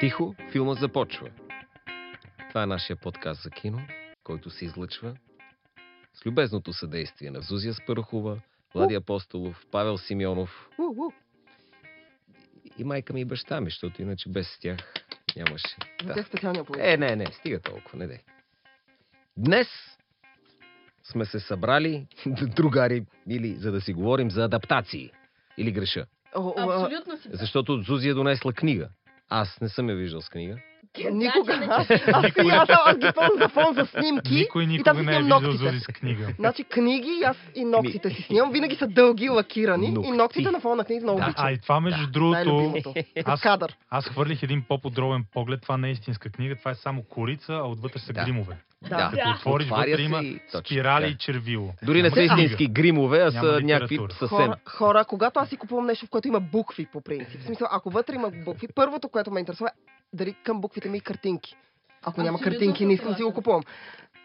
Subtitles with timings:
[0.00, 1.30] Тихо, филма започва.
[2.48, 3.80] Това е нашия подкаст за кино,
[4.24, 5.14] който се излъчва
[6.14, 8.40] с любезното съдействие на Зузия Спарахова,
[8.74, 10.68] Влади Апостолов, Павел Симеонов
[12.78, 14.78] и майка ми и баща ми, защото иначе без тях
[15.36, 15.76] нямаше.
[16.04, 16.14] Да.
[16.14, 16.64] тях специалния.
[16.78, 18.18] Е, не, не, стига толкова, не дей.
[19.36, 19.68] Днес
[21.04, 25.10] сме се събрали, другари, или за да си говорим за адаптации.
[25.56, 26.06] Или греша.
[26.34, 27.28] Абсолютно си.
[27.32, 28.88] Защото Зузия донесла книга.
[29.30, 30.56] Аз не съм я виждал с книга.
[31.12, 31.66] Никога.
[31.70, 31.92] Аз, и
[32.50, 34.34] аз, аз ги ползвам за фон за снимки.
[34.34, 35.40] Никой и никога там не е виждал.
[35.40, 36.28] Зузи с книга.
[36.38, 38.52] Значи книги и аз и ногтите си снимам.
[38.52, 39.90] Винаги са дълги, лакирани.
[39.90, 40.08] Ногти.
[40.08, 41.24] И ногтите на фона на книги много Да.
[41.26, 41.44] обичам.
[41.46, 42.94] А и това, между другото, Най-любимото.
[43.24, 43.76] аз, Кадър.
[43.90, 45.62] аз хвърлих един по-подробен поглед.
[45.62, 48.24] Това не е истинска книга, това е само корица, а отвътре са Да.
[48.24, 48.56] гримове.
[48.82, 49.10] Да.
[49.14, 49.34] Да.
[49.36, 51.12] Отвориш, Отваря вътре има и спирали така.
[51.12, 51.70] и червило.
[51.82, 54.28] Дори не са истински гримове, а са някакви съвсем.
[54.28, 57.68] Хора, хора, когато аз си купувам нещо, в което има букви по принцип, в смисъл,
[57.70, 59.72] ако вътре има букви, първото, което ме интересува е
[60.12, 61.56] дали към буквите ми и картинки.
[62.02, 63.62] Ако няма картинки, не искам да си го купувам.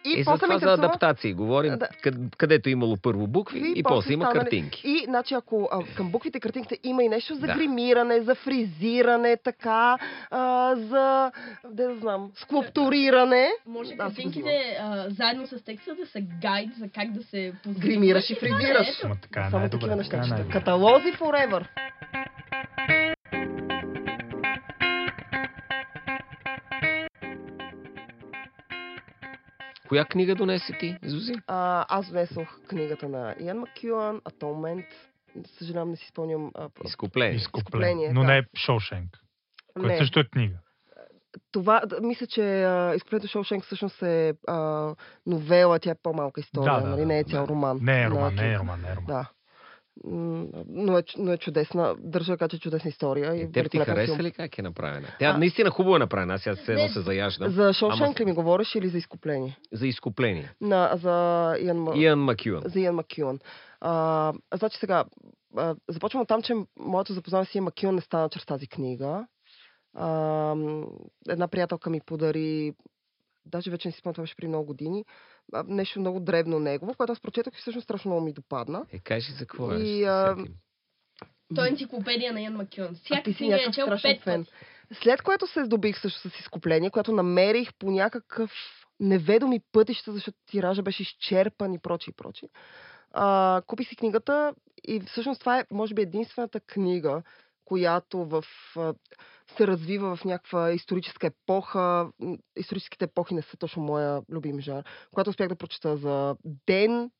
[0.05, 0.85] И И за после ме това за интересува...
[0.85, 1.87] адаптации говорим, Да.
[2.03, 4.81] къд- където имало първо букви И и после после има станали- картинки.
[4.85, 7.53] И, значи, ако а, към буквите и картинките има и нещо за Да.
[7.53, 9.97] гримиране, за фризиране, така,
[10.31, 11.31] а, за,
[11.65, 13.49] да знам, скулптуриране.
[13.67, 17.85] Може го картинките а, заедно с текста да са гайд за как да се позгримваш
[17.85, 18.87] Гримираш и да фризираш.
[19.21, 20.51] така е Само такива неща е най-добре.
[20.51, 21.65] Каталози forever.
[29.93, 31.33] Коя книга донесе ти, Зузи?
[31.47, 34.85] А, аз внесох книгата на Иан Макюан, Atonement.
[35.57, 36.51] Съжалявам, не си спомням.
[36.55, 36.69] А.
[36.85, 37.35] Изкупление.
[37.35, 38.13] Изкупление.
[38.13, 38.27] Но да.
[38.27, 39.09] не е Шоушенк,
[39.73, 39.97] което Не.
[39.97, 40.55] също е книга.
[41.51, 44.89] Това, мисля, че Изкуплението Шоушенк всъщност е а,
[45.25, 47.05] новела, тя е по-малка история, Да, да, нали?
[47.05, 47.29] не е да.
[47.29, 47.79] цял роман.
[47.81, 49.05] Не е на роман, не е роман, не е роман.
[49.07, 49.29] Да.
[50.03, 51.95] Но е, но е чудесна.
[51.99, 53.35] Държа че е чудесна история.
[53.35, 54.25] И Теб ти хареса филм.
[54.25, 55.07] ли как е направена?
[55.19, 56.33] Тя А- наистина хубаво е направена.
[56.33, 57.51] Аз сега едно Не, се заяждам.
[57.51, 59.57] За Шоушенк Ама- ли ми говориш или за изкупление?
[59.71, 60.51] За изкупление.
[60.61, 61.09] На, за
[61.59, 62.61] Иан, Иан Макюан.
[62.65, 63.39] за Иан Макюан.
[63.81, 65.03] А, значи сега,
[65.57, 69.27] а, започвам от там, че моето запознаване с Иан Макюан не стана чрез тази книга.
[69.93, 70.55] А,
[71.29, 72.73] една приятелка ми подари,
[73.45, 75.05] даже вече не си спомням, това беше при много години,
[75.67, 78.85] нещо много дребно негово, което аз прочетох и всъщност страшно много ми допадна.
[78.91, 79.77] Е, кажи за какво е.
[79.77, 80.35] И, а.
[81.55, 82.95] Той е енциклопедия на Ян Макюн.
[83.03, 84.45] Всяка си е чел страшен пет фен.
[85.01, 88.51] След което се здобих също с изкупление, което намерих по някакъв
[88.99, 92.47] неведоми пътища, защото тиража беше изчерпан и прочи и прочи.
[93.11, 94.53] А, купих си книгата
[94.83, 97.23] и всъщност това е, може би, единствената книга,
[97.65, 98.43] която в,
[98.75, 98.93] а,
[99.57, 102.09] се развива в някаква историческа епоха.
[102.55, 106.35] Историческите епохи не са точно моя любим жанр, която успях да прочета за
[106.67, 107.11] ден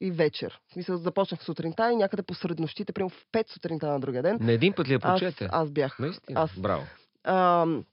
[0.00, 0.60] и вечер.
[0.68, 4.38] В смисъл, започнах сутринта и някъде по среднощите, примерно в 5 сутринта на другия ден.
[4.40, 5.48] На един път ли я Аз, прочете?
[5.52, 5.98] аз бях.
[5.98, 6.40] Наистина.
[6.40, 6.84] аз- Браво.
[7.24, 7.84] Ам,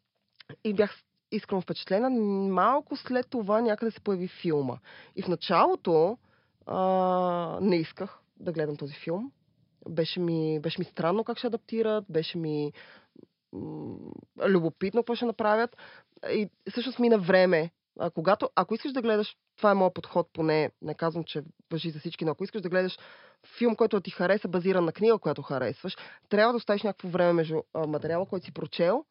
[0.64, 1.00] и бях
[1.32, 2.10] искрено впечатлена.
[2.50, 4.78] Малко след това някъде се появи филма.
[5.16, 6.18] И в началото
[6.66, 6.78] а,
[7.62, 9.32] не исках да гледам този филм.
[9.90, 12.72] Беше ми, беше ми странно как ще адаптират, беше ми
[14.48, 15.78] любопитно какво ще направят.
[16.30, 17.72] И всъщност мина време.
[18.00, 21.90] А, когато, ако искаш да гледаш, това е моят подход, поне не казвам, че въжи
[21.90, 22.98] за всички, но ако искаш да гледаш
[23.58, 25.96] филм, който ти хареса, базиран на книга, която харесваш,
[26.30, 29.06] трябва да оставиш някакво време между а, материала, който си прочел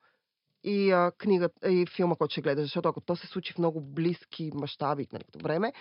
[0.65, 2.65] и а, книгата и филма, който ще гледаш.
[2.65, 5.72] Защото ако то се случи в много близки мащаби, нали, време,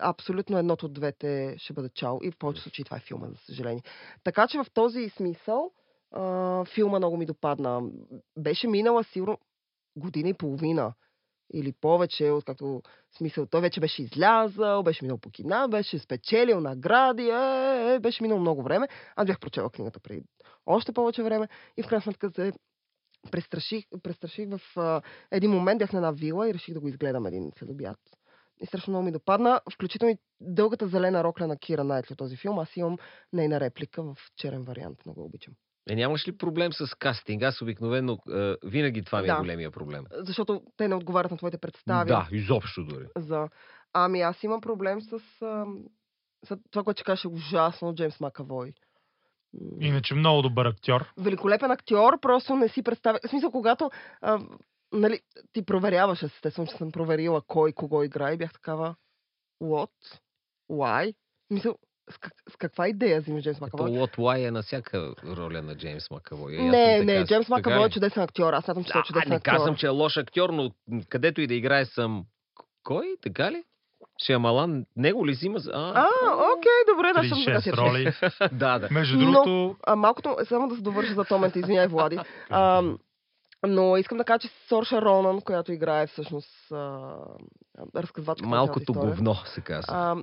[0.00, 2.18] абсолютно едното от двете ще бъде чао.
[2.22, 3.82] И в повечето случаи това е филма, за съжаление.
[4.24, 5.72] Така че в този смисъл
[6.74, 7.82] филма много ми допадна.
[8.38, 9.38] Беше минала сигурно
[9.96, 10.94] година и половина
[11.52, 12.82] или повече, откакто
[13.16, 18.22] смисъл той вече беше излязъл, беше минал по кина, беше спечелил награди, е, е, беше
[18.22, 18.88] минало много време.
[19.16, 20.22] Аз бях прочела книгата преди
[20.66, 22.52] още повече време и в крайна сметка се
[23.30, 27.26] престраших, престраших в а, един момент, бях на една вила и реших да го изгледам
[27.26, 27.98] един следобед.
[28.60, 32.58] И страшно много ми допадна, включително и дългата зелена рокля на Кира Найтли този филм.
[32.58, 32.98] Аз имам
[33.32, 35.06] нейна реплика в черен вариант.
[35.06, 35.54] Много обичам.
[35.90, 37.42] Е, нямаш ли проблем с кастинг?
[37.42, 39.38] Аз обикновено е, винаги това ми е Да.
[39.38, 40.04] големия проблем.
[40.12, 42.08] Защото те не отговарят на твоите представи.
[42.08, 43.06] Да, изобщо дори.
[43.16, 43.48] За...
[43.92, 45.12] Ами аз имам проблем с,
[45.42, 45.66] а,
[46.44, 48.72] с това, което ще кажеш е ужасно, Джеймс Макавой.
[49.80, 51.12] Иначе много добър актьор.
[51.18, 53.18] Великолепен актьор, просто не си представя.
[53.26, 53.90] В смисъл, когато
[54.20, 54.40] а,
[54.92, 55.20] нали,
[55.52, 58.94] ти проверяваш, естествено, че съм проверила кой кого играе и бях такава
[59.62, 59.90] what?
[60.70, 61.14] Why?
[61.14, 61.78] В Смисъл,
[62.10, 63.90] с, как, с каква идея взимаш Джеймс То Макавой?
[63.90, 66.56] Лот Лай е на всяка роля на Джеймс Макавой.
[66.56, 68.52] Аз Не, не, така- Джеймс Макавой е чудесен актьор.
[68.52, 69.50] Аз смятам, че той е А, чудесен не актьор.
[69.50, 70.70] казвам, че е лош актьор, но
[71.08, 72.24] където и да играе съм...
[72.84, 73.06] Кой?
[73.22, 73.62] Така ли?
[74.18, 75.58] Шиамалан, него ли взима?
[75.66, 76.06] А, А,
[76.52, 78.12] окей, добре, да съм 36 така роли.
[78.52, 78.88] да, да.
[78.90, 82.18] Между Но- другото, А, малкото, само да се довърша за този момент, извиняй, Влади.
[82.50, 82.82] А,
[83.66, 87.10] Но искам да кажа, че Сорша Ронан, която играе всъщност а,
[87.96, 89.94] разказвачката на Малкото тази история, говно се казва.
[89.94, 90.16] а,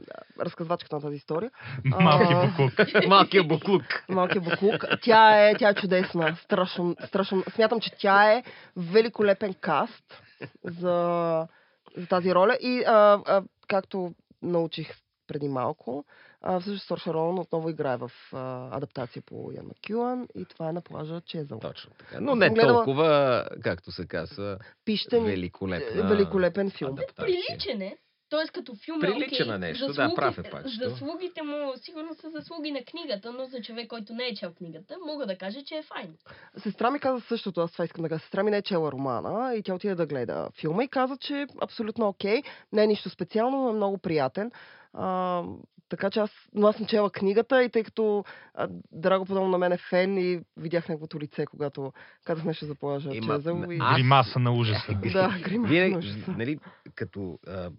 [0.46, 1.52] разказвачката на тази история,
[1.86, 2.48] Малки А.
[2.48, 2.74] буклук.
[3.08, 3.84] Малкият буклук.
[4.10, 4.86] Малкият буклук.
[5.02, 6.38] Тя е, тя е чудесна.
[6.44, 7.44] Страшно, страшно.
[7.56, 8.44] Смятам, че тя е
[8.78, 10.22] великолепен каст
[10.64, 11.48] за,
[11.98, 12.58] за тази роля.
[12.62, 14.94] И а, а, както научих
[15.28, 16.06] преди малко,
[16.42, 18.38] а, всъщност Сорша Ролан отново играе в а,
[18.72, 21.60] адаптация по Ян Макюан и това е на плажа Чезъл.
[21.60, 22.18] Точно така.
[22.22, 26.08] Но не гледала- толкова, както се казва, Пищен, великолепна.
[26.08, 26.92] великолепен филм.
[26.92, 27.26] адаптация.
[27.48, 27.98] Приличен е.
[28.30, 29.46] Тоест като филм е Прилича окей.
[29.48, 30.68] на нещо, да, Заслугите- прав е пак?
[30.70, 34.96] Заслугите му сигурно са заслуги на книгата, но за човек, който не е чел книгата,
[35.06, 36.16] мога да кажа, че е файн.
[36.58, 38.20] Сестра ми каза същото, аз това искам да кажа.
[38.20, 41.34] Сестра ми не е чела романа и тя отиде да гледа филма и каза, че
[41.36, 42.42] е абсолютно окей.
[42.72, 44.52] Не е нищо специално, но е много приятен.
[44.94, 45.44] А,
[45.90, 49.58] така че аз, но аз съм чела книгата и тъй като а, Драго подобно на
[49.58, 51.94] мен е фен и видях неговото лице, когато
[52.26, 53.64] казах нещо за плажа Има- Чезъл.
[53.70, 53.78] И...
[53.82, 54.94] Аз- Гримаса на ужаса.
[55.14, 55.70] Да, гримаса.
[55.70, 56.32] Вие, на ужаса.
[56.32, 56.60] нали,
[56.96, 57.72] като а,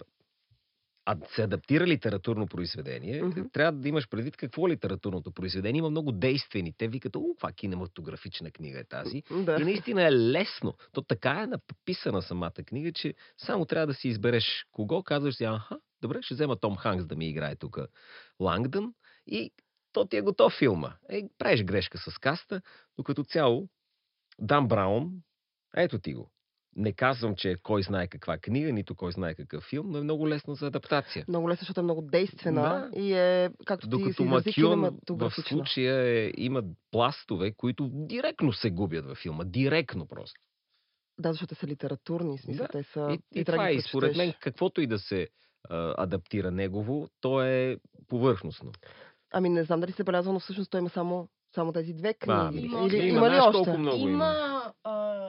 [1.06, 3.40] а, се адаптира литературно произведение, Мгм.
[3.52, 5.78] трябва да имаш предвид какво е литературното произведение.
[5.78, 6.74] Има много действени.
[6.78, 9.22] Те викат, о, каква кинематографична книга е тази.
[9.32, 9.56] Да.
[9.60, 10.74] И наистина е лесно.
[10.92, 15.02] То така е написана самата книга, че само трябва да си избереш кого.
[15.02, 17.78] Казваш си, аха, добре, ще взема Том Ханкс да ми играе тук
[18.40, 18.94] Лангдън
[19.26, 19.52] и
[19.92, 20.92] то ти е готов филма.
[21.08, 22.62] Е, правиш грешка с каста,
[22.98, 23.68] но като цяло
[24.38, 25.12] Дан Браун,
[25.76, 26.30] ето ти го.
[26.76, 30.28] Не казвам, че кой знае каква книга, нито кой знае какъв филм, но е много
[30.28, 31.24] лесно за адаптация.
[31.28, 33.00] Много лесно, защото е много действена Да.
[33.00, 38.70] и е, както ти Докато изрази, Макюн в случая е, има пластове, които директно се
[38.70, 39.44] губят във филма.
[39.44, 40.40] Директно просто.
[41.18, 42.72] Да, защото са литературни, смисъл, Да.
[42.72, 43.18] те са...
[43.34, 45.28] И, и трябва това е, и според мен, каквото и да се
[45.96, 47.76] адаптира негово, то е
[48.08, 48.72] повърхностно.
[49.32, 52.40] Ами не знам дали се белязва, но всъщност той има само, само тези две книги.
[52.54, 53.52] А, Има- Или, има, има, ли още?
[53.54, 54.10] колко много има.
[54.10, 55.20] Има, а,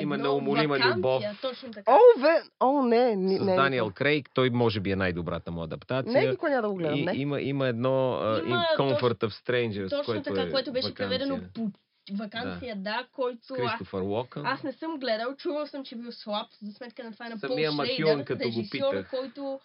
[0.00, 1.22] Има неумолима любов.
[1.42, 1.92] Точно така.
[1.92, 2.28] О, ве...
[2.60, 3.54] О, не, не, С не.
[3.56, 6.12] Даниел Крейг, той може би е най-добрата му адаптация.
[6.12, 7.12] Не, никога няма да го гледам, и, не.
[7.14, 11.08] има, има едно Има Comfort of Strangers, Точно което така, е което беше вакансия.
[11.08, 11.70] преведено по
[12.14, 14.46] вакансия, да, С който аз, Кристофър Уокън.
[14.46, 17.40] аз не съм гледал, чувал съм, че бил слаб, за сметка на това е на
[17.40, 19.10] Пол Самия като го режисьор, питах.
[19.10, 19.60] който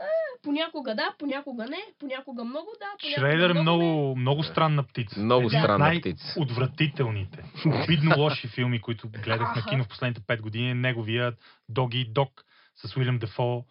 [0.00, 0.04] е,
[0.42, 3.60] понякога да, понякога не, понякога много да, понякога Шрейдър е не.
[3.60, 5.20] много, много странна птица.
[5.20, 6.26] Много от странна птица.
[6.36, 7.44] Най-отвратителните,
[7.82, 11.32] обидно лоши филми, които гледах на кино в последните 5 години, е неговия
[11.68, 12.44] Доги Дог
[12.76, 13.64] с Уилям Дефо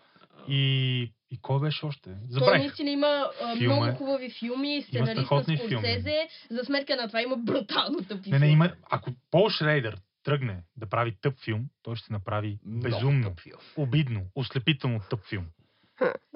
[0.49, 1.01] и,
[1.31, 2.03] и кой беше още?
[2.03, 2.61] Той Забравих.
[2.61, 3.93] наистина има а, Филм много е.
[3.93, 8.73] хубави филми, сценарист на Скорсезе, за сметка на това има брутално тъпи Не, не, има,
[8.89, 13.35] ако Пол Шрейдър тръгне да прави тъп филм, той ще направи Много безумно,
[13.77, 15.45] обидно, ослепително тъп филм.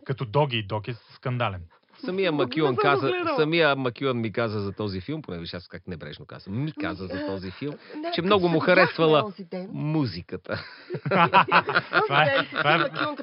[0.06, 1.62] Като Доги и Дог е скандален.
[1.98, 6.26] Самия Макюан каза, самия Макюан ми каза за този филм, поне виж аз как небрежно
[6.26, 9.34] казвам, ми каза за този филм, Не, че много му харесвала
[9.72, 10.66] музиката.
[12.08, 12.38] това, е,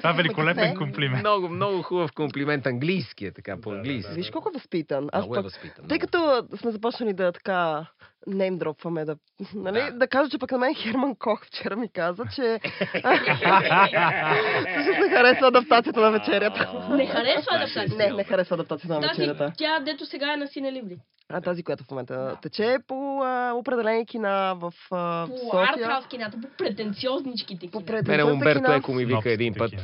[0.05, 1.19] е, е великолепен комплимент.
[1.19, 2.67] много, много хубав комплимент.
[2.67, 4.13] Английски е така, по-английски.
[4.13, 5.09] Виж колко е възпитан.
[5.11, 5.87] Аз Много е възпитан.
[5.87, 7.85] тъй като сме започнали да така
[8.27, 9.15] неймдропваме, да,
[9.55, 9.91] нали, Да.
[9.91, 10.07] да.
[10.07, 12.59] кажа, че пък на мен Херман Кох вчера ми каза, че
[14.71, 16.87] всъщност не харесва адаптацията на вечерята.
[16.89, 17.95] Не харесва адаптацията.
[17.97, 19.53] Не, не харесва адаптацията на Тази, вечерята.
[19.57, 20.97] тя, дето сега е на Синелибри.
[21.29, 25.69] А тази, която в момента тече е по а, определени кина в а, По София.
[25.69, 28.01] артхаус кината, по претенциозничките По кина.
[28.07, 28.75] Мене Умберто кина.
[28.75, 29.69] Еко ми вика един път.
[29.69, 29.81] кино.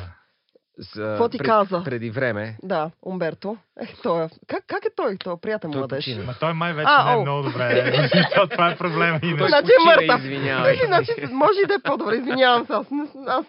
[0.79, 1.84] С, Какво ти пред- каза?
[1.84, 2.57] Преди време.
[2.63, 3.57] Да, Умберто.
[3.81, 4.27] Е, той е.
[4.48, 5.17] Как, как е той?
[5.17, 6.07] Той е приятен Той младеж.
[6.17, 7.22] Ма той май вече А, не е о.
[7.22, 8.10] много добре.
[8.36, 9.19] То това е проблема.
[9.24, 10.19] И Значи е мъртъв.
[10.19, 10.77] извинявай.
[10.86, 12.74] значи, може и да е по-добре, извинявам се.
[12.74, 12.88] Аз,
[13.27, 13.46] аз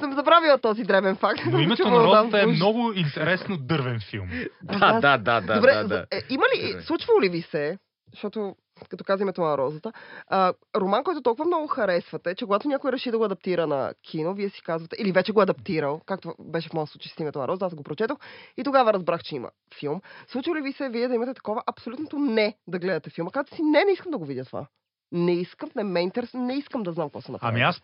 [0.00, 1.40] съм забравила този дребен факт.
[1.46, 4.28] Но името Чувала на да розата е много интересно дървен филм.
[4.62, 5.88] Да, да, да, да, Добре, да, да.
[5.88, 7.78] за- е, има ли, случвало ли ви се,
[8.10, 8.54] защото
[8.88, 9.92] като каза името на розата,
[10.28, 14.34] а, роман, който толкова много харесвате, че когато някой реши да го адаптира на кино,
[14.34, 17.38] вие си казвате, или вече го е адаптирал, както беше в моят случай с името
[17.38, 18.18] на розата, аз го прочетох
[18.56, 20.00] и тогава разбрах, че има филм.
[20.28, 23.30] Случва ли ви се вие да имате такова абсолютното не да гледате филма?
[23.30, 24.66] Казвате си, не, не искам да го видя това.
[25.12, 27.60] Не искам, не ме интересува, не искам да знам какво са направили.
[27.60, 27.82] Ами аз,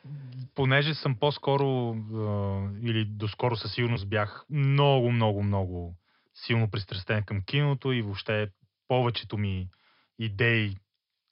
[0.55, 1.97] понеже съм по-скоро,
[2.83, 5.95] или доскоро със сигурност бях много, много, много
[6.35, 8.49] силно пристрастен към киното и въобще
[8.89, 9.69] повечето ми
[10.19, 10.77] идеи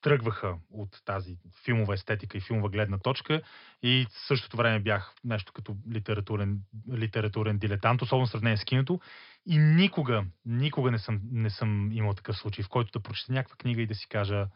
[0.06, 3.42] тръгваха от тази филмова естетика и филмова гледна точка
[3.82, 6.60] и в същото време бях нещо като литературен,
[6.92, 9.00] литературен дилетант, особено в сравнение с киното.
[9.46, 13.56] И никога, никога не съм, не съм имал такъв случай, в който да прочета някаква
[13.56, 14.48] книга и да си кажа,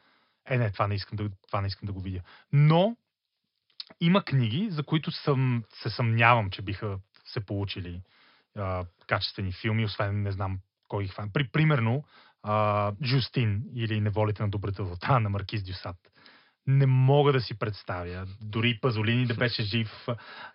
[0.50, 2.21] е, не, това не искам да, това не искам да го видя.
[2.52, 2.97] Но
[4.00, 8.02] има книги, за които съм, се съмнявам, че биха се получили
[8.57, 11.30] а, качествени филми, освен не знам кой ги хвана.
[11.33, 12.04] При, примерно,
[12.42, 15.97] а, Жустин или Неволите на добрата вълта на Маркиз Дюсат.
[16.66, 18.26] не мога да си представя.
[18.42, 20.06] Дори Пазолини да беше жив,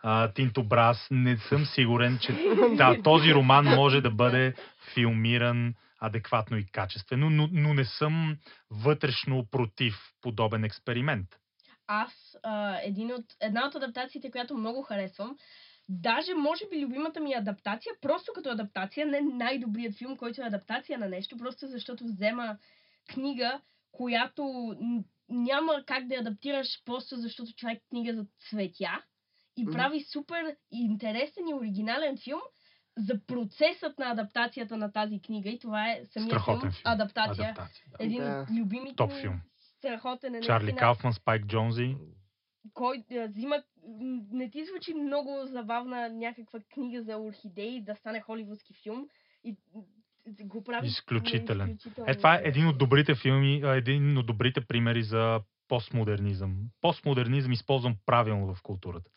[0.04, 2.34] а, Тинто Брас, не съм сигурен, че
[2.77, 4.54] да, този роман може да бъде
[4.94, 8.38] филмиран адекватно и качествено, но, но не съм
[8.72, 11.27] вътрешно против подобен експеримент.
[11.88, 15.38] Аз, а, един от, една от адаптациите, която много харесвам,
[15.89, 21.00] даже може би любимата ми адаптация, просто като адаптация, не най-добрият филм, който е адаптация
[21.00, 22.58] на нещо, просто защото взема
[23.08, 23.62] книга,
[23.92, 24.75] която
[25.30, 29.01] няма как да я адаптираш просто защото това е книга за цветя
[29.58, 32.42] и прави супер интересен и оригинален филм
[32.98, 36.82] за процесът на адаптацията на тази книга и това е самия Страхотен филм, филм.
[36.94, 37.46] адаптация.
[37.50, 37.86] Адаптация.
[38.00, 38.06] Да.
[38.06, 38.46] Един Да.
[38.51, 39.42] от любимите Топ филм.
[39.77, 41.96] Страхотен е Чарли Кауфман, Спайк Джонзи.
[42.74, 43.56] Кой а, взима...
[43.56, 49.08] м, Не ти звучи много забавна някаква книга за орхидеи да стане холивудски филм
[49.44, 49.58] и
[50.44, 51.70] го прави Изключителен.
[51.70, 56.56] изключително Е, това е един от добрите филми, един от добрите примери за постмодернизъм.
[56.82, 59.12] Постмодернизъм използвам правилно в културата.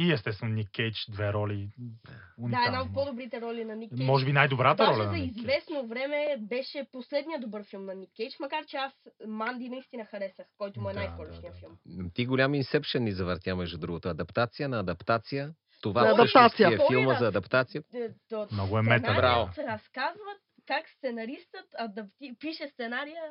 [0.00, 1.68] И естествено Ник Кейдж, две роли.
[1.78, 2.66] Да, Уникални.
[2.66, 4.02] една от по-добрите роли на Ник Кейдж.
[4.02, 5.38] Може би най-добрата Даже роля за на Ник Кейдж.
[5.38, 8.92] известно време беше последния добър филм на Ник Кейдж, макар че аз
[9.26, 11.58] Манди наистина харесах, който му е Да, най-скорошния да, да.
[11.86, 12.10] филм.
[12.10, 14.08] Ти голям инсепшен ни завъртя, между другото.
[14.08, 15.52] Адаптация на адаптация.
[15.82, 16.68] Това На всъщност адаптация.
[16.68, 17.82] е филма за адаптация.
[17.92, 19.14] Д- до Много е мета.
[19.14, 19.48] Браво.
[19.58, 22.36] разказват как сценаристът адапти...
[22.40, 23.22] пише сценария.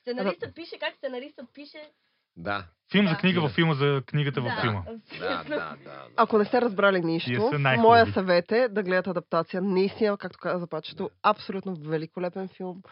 [0.00, 1.90] Сценаристът пише как сценаристът пише.
[2.40, 2.64] Да.
[2.92, 3.18] Филм за Да.
[3.18, 4.82] книга във филма за книгата във да, филма.
[5.18, 6.06] Да, да, да.
[6.16, 9.62] Ако не сте разбрали нищо, моя съвет е да гледате адаптация.
[9.62, 12.82] Наистина, както каза Пачето, абсолютно великолепен филм.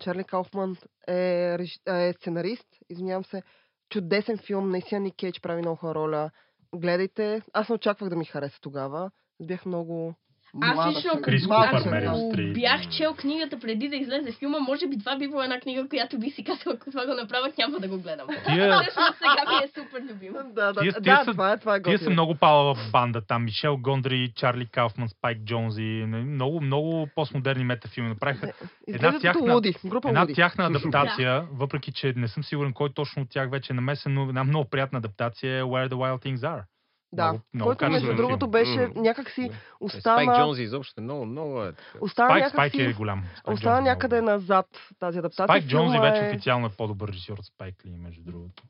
[0.00, 0.76] Чарли Кауфман
[1.08, 1.12] е,
[1.58, 3.42] реж- е сценарист, извинявам се.
[3.90, 6.30] Чудесен филм, наистина Ник Кейдж прави много роля.
[6.74, 7.42] Гледайте.
[7.52, 9.10] Аз не очаквах да ми хареса тогава.
[9.42, 10.14] Бях много
[10.62, 12.54] Аз лично, Крис Купър, Мерил Стрип.
[12.54, 16.18] бях чел книгата преди да излезе филма, може би това би била една книга, която
[16.18, 18.26] би си казала, ако това го направят, няма да го гледам.
[18.46, 20.38] Тия, Всъщност сега ми е супер любима.
[20.44, 22.76] Да, да, Тия- да, тия да са- това е, това е тия са много палава
[22.92, 23.44] банда там.
[23.44, 25.82] Мишел Гондри, Чарли Кауфман, Спайк Джонзи.
[25.82, 28.52] не, Много, много постмодерни метафилми направиха.
[28.86, 29.74] Изглеждат тяхна- луди.
[29.86, 30.34] Група Една луди.
[30.34, 34.22] тяхна адаптация, въпреки че не съм сигурен кой точно от тях вече е намесен, но
[34.22, 36.62] една много приятна адаптация е Where the Wild Things Are.
[37.12, 39.00] Да, Много- много който между другото беше Мгм.
[39.00, 41.72] някакси Спайк остана, Джонзи изобщо много, много е.
[42.00, 43.24] остана Спайк, Спайк някакси, е голям.
[43.36, 44.30] Спайк остана Джонзи е някъде много.
[44.32, 44.66] назад
[44.98, 45.46] тази адаптация.
[45.46, 48.62] Спайк Джонзи Филма вече е- официално е по-добър режисьор от Спайк Ли, между другото.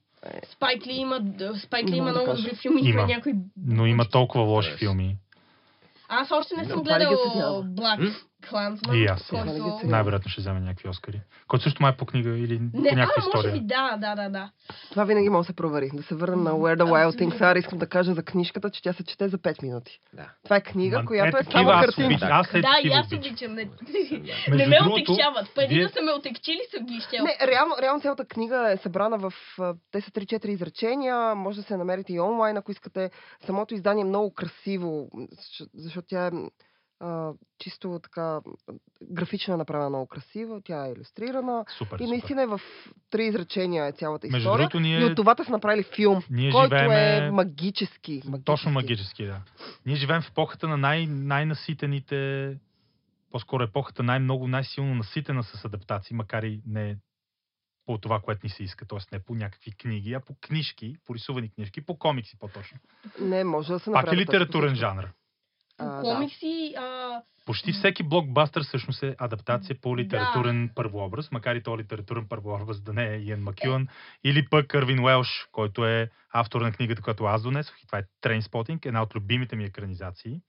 [0.53, 1.21] Спайк Ли има,
[1.65, 3.35] Спайк Ли има да много добри филми, има някои...
[3.67, 5.17] Но има толкова лоши филми.
[6.09, 7.11] Аз още не съм гледал?
[7.65, 9.27] Black Clansman, И аз.
[9.27, 9.45] Който...
[9.45, 9.81] оценява?
[9.85, 11.21] Най-вероятно ще вземе някакви Оскари.
[11.49, 13.53] Който също май е по книга или Не, по някаква а, може история.
[13.53, 14.51] би, да, да, да, да.
[14.91, 15.91] Това винаги може да се провери.
[15.95, 17.21] Да се върнем на Where the Wild.
[17.21, 17.59] Things Are.
[17.59, 20.01] Искам да кажа за книжката, че тя се чете за 5 минути.
[20.13, 20.31] Да.
[20.45, 22.29] Това е книга, Ма, която е, такива само обичам.
[22.33, 23.53] Аз е Да, и такива аз обичам.
[23.53, 23.69] Не,
[24.49, 25.55] не ме отекчават.
[25.55, 27.25] Преди вие- да са ме отекчили, съм ги изчел.
[27.25, 29.33] Не, реално, реално цялата книга е събрана в...
[29.93, 33.11] Те са 3-4 изречения, може да се намерите и онлайн, ако искате.
[33.47, 35.09] Самото издание е много красиво,
[35.75, 36.31] защото тя е
[37.01, 38.41] а, чисто така
[39.03, 42.61] графично е направена много красиво, тя е иллюстрирана Супер, и наистина е в
[43.11, 44.69] три изречения е цялата Между история.
[44.69, 47.27] другото, И ние, от това те са направили филм, ние който живееме...
[47.27, 48.45] е магически, магически.
[48.45, 49.41] Точно магически, да.
[49.87, 52.57] Ние живеем в епохата на най- най-наситените,
[53.31, 56.97] по-скоро епохата най-много, най-силно наситена с адаптации, макар и не
[57.87, 58.99] по това, което ни се иска, т.е.
[59.13, 62.79] не по някакви книги, а по книжки, по рисувани книжки, по комикси по-точно.
[63.21, 64.17] Не, може да се Пак направи.
[64.17, 65.05] е литературен жанр.
[65.81, 66.15] А, да.
[66.15, 72.27] Комикси, а, Почти всеки блокбастър всъщност е адаптация по литературен първообраз, макар и то литературен
[72.29, 73.89] първообраз да не е Иен Макюан,
[74.25, 78.05] или пък Кървин Уелш, който е автор на книгата, която аз донесох, и това е
[78.21, 80.41] Трейнспотинг, една от любимите ми екранизации.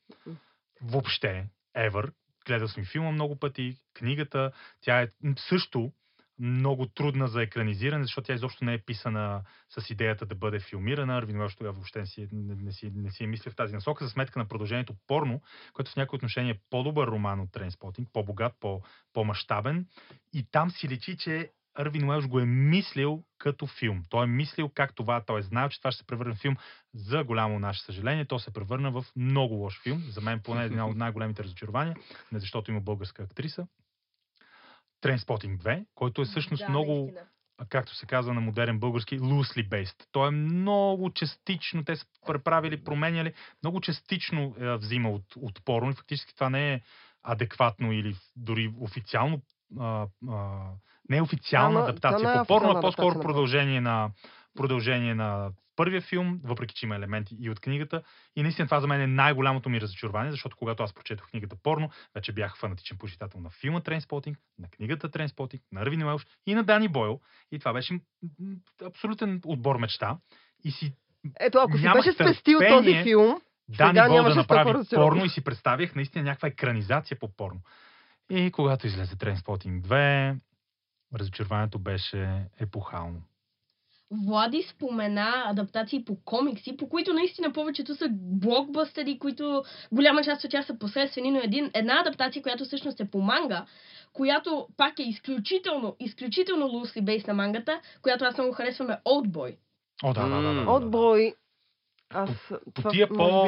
[0.82, 1.46] Въобще,
[1.78, 2.12] ever.
[2.46, 5.08] Гледал съм и филма много пъти, книгата, тя е
[5.50, 5.92] също
[6.42, 11.18] много трудна за екранизиране, защото тя изобщо не е писана с идеята да бъде филмирана.
[11.18, 13.74] Арвин Уелш тогава въобще не си, не, не, си, не си е мислил в тази
[13.74, 15.42] насока, за сметка на продължението Порно,
[15.74, 18.82] което в някои отношения е по-добър роман от Трейнспотинг, по-богат, по,
[19.14, 19.86] по-мащабен.
[20.34, 24.04] И там си личи, че Арвин Уелш го е мислил като филм.
[24.10, 26.56] Той е мислил как това, той е знаел, че това ще се превърне в филм.
[26.94, 30.04] За голямо наше съжаление, то се превърна в много лош филм.
[30.10, 31.96] За мен поне една от най-големите разочарования,
[32.32, 33.68] не защото има българска актриса.
[35.02, 37.22] Трейнспотинг 2, който е всъщност да, много наистина.
[37.58, 40.06] а, както се казва на модерен български, loosely based.
[40.12, 45.92] Той е много частично, те са преправили, променяли, много частично е, взима от, от порно
[45.92, 46.82] и фактически това не е
[47.24, 49.42] адекватно или дори официално
[49.80, 50.60] а, а,
[51.10, 52.30] не е официална но- адаптация.
[52.32, 54.10] е По порно, а официална по-скоро продължение на
[54.56, 58.02] продължение на първия филм, въпреки че има елементи и от книгата.
[58.36, 61.90] И наистина това за мен е най-голямото ми разочарование, защото когато аз прочетох книгата Порно,
[62.16, 66.64] вече бях фанатичен почитател на филма Трейнспотинг, на книгата Трейнспотинг, на Арвин Уелш и на
[66.64, 67.20] Дани Бойл.
[67.52, 68.00] И това беше
[68.86, 70.18] абсолютен отбор мечта.
[70.64, 70.94] И си
[71.40, 73.42] Ето, ако си беше спестил този филм,
[73.78, 77.62] Дани Сега Бол да направи порно и си представях наистина някаква екранизация по порно.
[78.30, 80.40] И когато излезе Трейнспотинг 2,
[81.16, 83.22] разочарованието беше епохално.
[84.12, 90.52] Влади спомена адаптации по комикси, по които наистина повечето са блокбъстери, които голяма част от
[90.52, 93.66] тях са посредствени, но един, една адаптация, която всъщност е по манга,
[94.14, 99.58] която пак е изключително, изключително loosely based на мангата, която аз много харесвам е Oldboy.
[100.04, 100.54] О, да, да, да.
[100.54, 101.32] да, да.
[102.10, 102.30] Аз...
[102.50, 103.48] По това, тия по...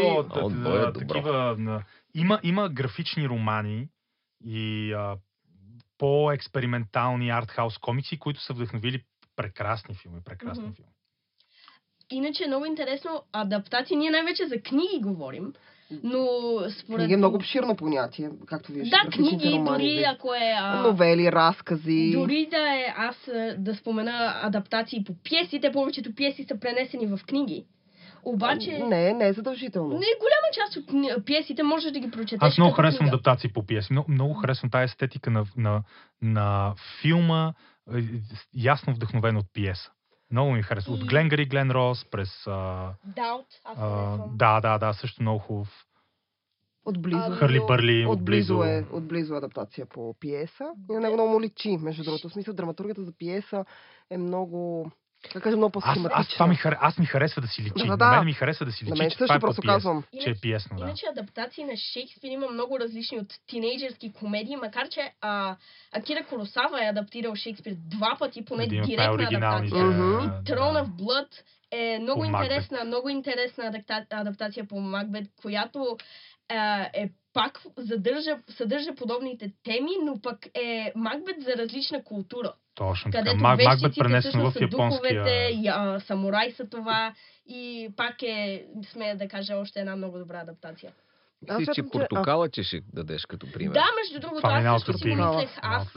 [0.90, 1.84] е такива...
[2.16, 3.88] Има, има графични романи
[4.46, 5.18] и а,
[5.98, 9.04] по-експериментални артхаус комикси, които са вдъхновили
[9.36, 10.20] прекрасни филми.
[10.26, 10.74] Прекрасни Мгм.
[10.74, 10.92] филми.
[12.12, 13.98] Иначе е много интересно адаптации.
[13.98, 15.54] Ние най-вече за книги говорим,
[16.04, 16.28] но
[16.72, 16.98] според...
[17.00, 18.90] Книги е много обширно понятие, както виждаш.
[18.90, 20.06] Да, книги, романи, дори виж.
[20.08, 20.54] ако е...
[20.58, 20.82] А...
[20.82, 22.12] Новели, разкази.
[22.14, 23.16] Дори да е аз
[23.58, 27.66] да спомена адаптации по пиеси, те повечето пиеси са пренесени в книги.
[28.26, 29.90] Обаче, Не, не е задължително.
[29.90, 32.40] не голяма част от пиесите можеш да ги прочетеш.
[32.42, 33.16] Аз много харесвам книга.
[33.16, 33.94] адаптации по пиеси.
[33.94, 35.84] Много, много харесвам тази естетика на, на,
[36.22, 37.54] на филма,
[38.54, 39.92] ясно вдъхновен от пиеса.
[40.32, 40.94] Много ми харесва.
[40.94, 42.48] От И- Гленгари Глен Рос през...
[42.48, 45.86] А, Doubt, аз а, да, да, да, също много хубав.
[46.86, 47.32] Отблизо.
[47.32, 48.64] Хърли Бърли, Отблизо отблизо.
[48.64, 50.66] е, отблизо е адаптация по пиеса.
[50.90, 52.30] И на него много му личи, между другото.
[52.30, 53.66] В смисъл, драматургията за пиеса
[54.10, 54.92] е много,
[55.24, 56.12] как кажа, много Аз, по-схематична.
[56.14, 56.78] аз, това ми, хар...
[56.82, 57.74] аз ми харесва да си личи.
[57.78, 58.12] Да, На да.
[58.12, 60.04] мен ми харесва да си На личи, мен че това е просто казвам.
[60.24, 60.84] че е пиесно, да.
[60.84, 65.56] Иначе адаптации на Шекспир има много различни от тинейджърски комедии, макар че а,
[65.92, 69.86] Акира Коросава е адаптирал Шекспир два пъти, поне Един директна адаптация.
[69.86, 70.04] Мгм.
[70.20, 71.28] И Throne of Blood
[71.72, 72.46] е много По Макбет.
[72.52, 75.98] интересна, много интересна адапта, адаптация по Макбет, която
[76.50, 82.54] а, е пак съдържа, съдържа подобните теми, но пък е Макбет за различна култура.
[82.76, 83.24] Точно така.
[83.24, 85.24] Където Мак, Макбет вещиците пренесено в японския...
[85.24, 87.14] духовете, и, а, самурай са това
[87.48, 90.92] и пак е, смея да кажа, още една много добра адаптация.
[91.50, 93.74] Аз Мислиш, че портокала, че ще дадеш като пример.
[93.74, 95.58] Да, между другото, Това е аз също си го мислех.
[95.58, 95.88] От Аз.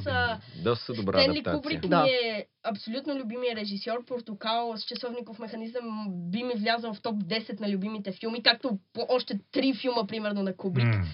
[0.65, 1.63] Доста добра Стенли адаптация.
[1.63, 2.03] Кубрик Да.
[2.03, 4.05] ми е абсолютно любимия режисьор.
[4.07, 9.07] Портокал с часовников механизъм би ми влязъл в топ 10 на любимите филми, както по
[9.09, 10.87] още три филма, примерно, на Кубрик.
[10.87, 11.05] М,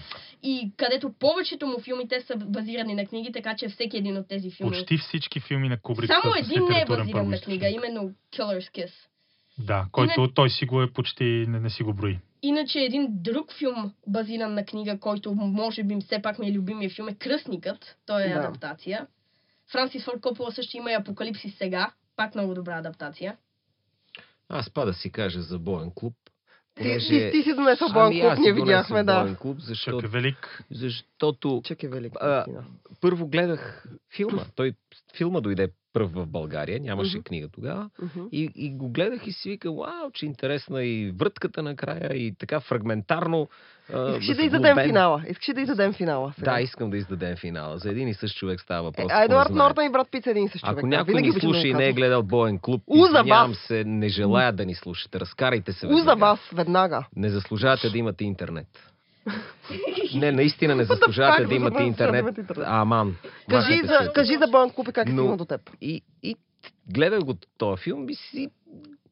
[0.43, 4.27] И където повечето му филми те са базирани на книги, така че всеки един от
[4.27, 4.71] тези филми.
[4.77, 8.77] Почти всички филми на Кубрик Само са един не е базиран на книга, именно Killer's
[8.77, 8.91] Kiss.
[9.57, 12.19] Да, който той си го е почти, не, не си го брои.
[12.41, 16.89] Иначе един друг филм, базиран на книга, който може би все пак ми е любимия
[16.89, 17.97] филм, е Кръстникът.
[18.05, 18.39] Той е Да.
[18.39, 19.07] адаптация.
[19.71, 21.91] Франсис Форд Копола също има и Апокалипсис сега.
[22.15, 23.37] Пак много добра адаптация.
[24.49, 26.13] Аз па да си кажа за боен клуб.
[26.75, 29.21] Ти, понеже- ти, ти си донесъл Боен Ами, клуб, ние видяхме, да.
[29.21, 30.63] Боен клуб, Чак защото, е велик.
[30.71, 32.13] защото Чак е велик.
[32.21, 32.45] А,
[33.01, 34.41] първо гледах филма.
[34.55, 34.73] Той,
[35.15, 37.23] филма дойде пръв в България, нямаше Мгм.
[37.23, 37.89] книга тогава.
[38.01, 38.27] Мгм.
[38.31, 42.59] И, и го гледах и си вика, вау, че интересна и врътката накрая, и така
[42.59, 43.47] фрагментарно.
[43.89, 45.23] Искаш да издадем финала?
[45.29, 46.33] Искаш да издадем финала?
[46.35, 46.53] сега?
[46.53, 47.77] Да, искам да издадем финала.
[47.77, 49.11] За един и същ човек става въпрос.
[49.11, 49.49] Е, Едуард.
[49.49, 50.77] Нортън и брат Пит са един и същ човек.
[50.77, 54.65] Ако някой ни слуша и не е гледал Боен клуб, извинявам се, не желая да
[54.65, 55.19] ни слушате.
[55.19, 56.15] Разкарайте се веднага.
[56.15, 57.05] вас, веднага.
[57.15, 58.67] Не заслужавате да имате интернет.
[60.15, 62.25] Не, наистина не заслужавате да имате интернет.
[62.65, 63.15] Аман.
[63.49, 65.61] Кажи за, кажи за Боен клуб и как е Но- стигнал до теб.
[65.81, 66.35] И, и
[66.93, 68.49] гледах го този филм и си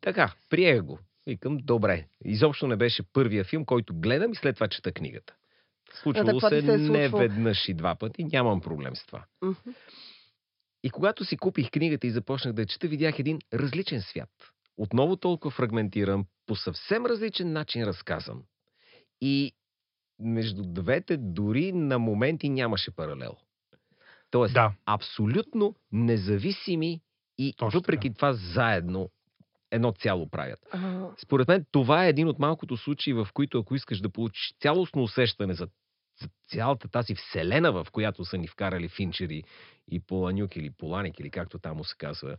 [0.01, 0.99] така, приех го.
[1.27, 2.07] Викам, добре.
[2.25, 5.35] Изобщо не беше първия филм, който гледам и след това чета книгата.
[5.93, 9.25] Случвало ти се, се е не веднъж и два пъти, нямам проблем с това.
[9.43, 9.69] Мгм.
[10.83, 14.29] И когато си купих книгата и започнах да я чета, видях един различен свят.
[14.77, 18.43] Отново толкова фрагментиран, по съвсем различен начин разказан.
[19.21, 19.51] И
[20.19, 23.37] между двете дори на моменти нямаше паралел.
[24.31, 27.01] Тоест, Да, абсолютно независими
[27.37, 29.09] и Точно въпреки това заедно
[29.71, 30.59] едно цяло правят.
[30.71, 34.53] А, Според мен това е един от малкото случаи, в които ако искаш да получиш
[34.59, 35.67] цялостно усещане за,
[36.21, 39.43] за цялата тази вселена, в която са ни вкарали Финчери
[39.91, 42.37] и Поланюк или Поланик, или както там му се казва,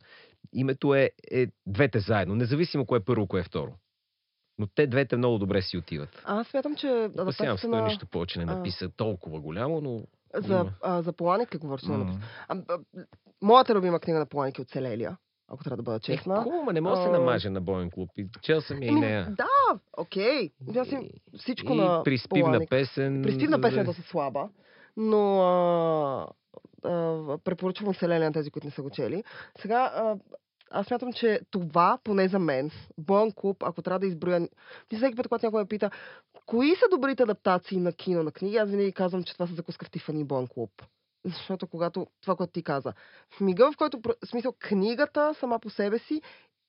[0.52, 3.72] името е, е двете заедно, независимо кое е първо, кое е второ.
[4.58, 6.22] Но те двете много добре си отиват.
[6.24, 7.86] Аз смятам, че Опасявам се, той на...
[7.86, 8.56] нищо повече не а.
[8.56, 10.02] написа толкова голямо, но
[10.34, 11.84] За, а, за Поланик ли говориш?
[11.84, 12.16] Mm.
[12.48, 12.78] А, а,
[13.42, 15.16] моята любима книга на Поланик е Оцелелия,
[15.52, 16.36] ако трябва да бъда Е, честна.
[16.36, 17.12] хубаво, ма не може да се А.
[17.12, 18.10] намаже на боен клуб.
[18.16, 19.26] И чел съм я и Еми, нея.
[19.30, 19.46] Да,
[19.94, 20.50] окей.
[20.76, 22.70] Аз им всичко и на приспивна Поланик.
[22.70, 23.22] песен.
[23.22, 24.48] Приспивна за- песен е доста слаба,
[24.96, 26.26] но а,
[26.84, 26.92] а,
[27.38, 29.24] препоръчвам Оцелелия на тези, които не са го чели.
[29.58, 30.16] Сега, а,
[30.70, 34.48] аз смятам, че това, поне за мен, Боен клуб, ако трябва да изброя...
[34.88, 35.90] Всеки път, когато някой ме пита,
[36.46, 39.84] кои са добрите адаптации на кино, на книги, аз винаги казвам, че това са закуска
[39.86, 40.70] в Тифани Боен клуб.
[41.24, 42.92] Защото когато, това, което ти каза,
[43.30, 46.22] в мига, в който, в смисъл, книгата сама по себе си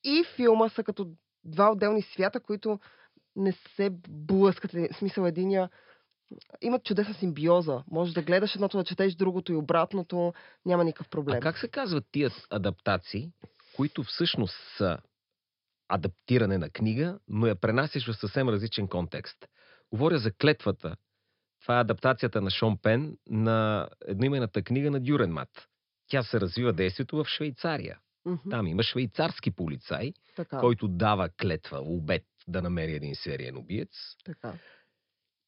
[0.04, 1.12] и филма са като
[1.44, 2.80] два отделни свята, които
[3.36, 4.72] не се блъскат.
[4.72, 5.70] В смисъл, единия
[6.62, 7.84] имат чудесна симбиоза.
[7.92, 10.34] Може да гледаш едното, да четеш другото и обратното.
[10.66, 11.38] Няма никакъв проблем.
[11.38, 13.32] А как се казват тия адаптации,
[13.76, 14.98] които всъщност са
[15.88, 19.48] адаптиране на книга, но я пренасяш в съвсем различен контекст?
[19.92, 20.96] Говоря за клетвата.
[21.63, 25.49] Това е адаптацията на Шон Пен на едноимената книга на Дюренмат.
[26.08, 27.99] Тя се развива действието в Швейцария.
[28.26, 33.89] Мгм, Там има швейцарски полицай, така, който дава клетва, обед да намери един сериен убиец.
[34.26, 34.54] така.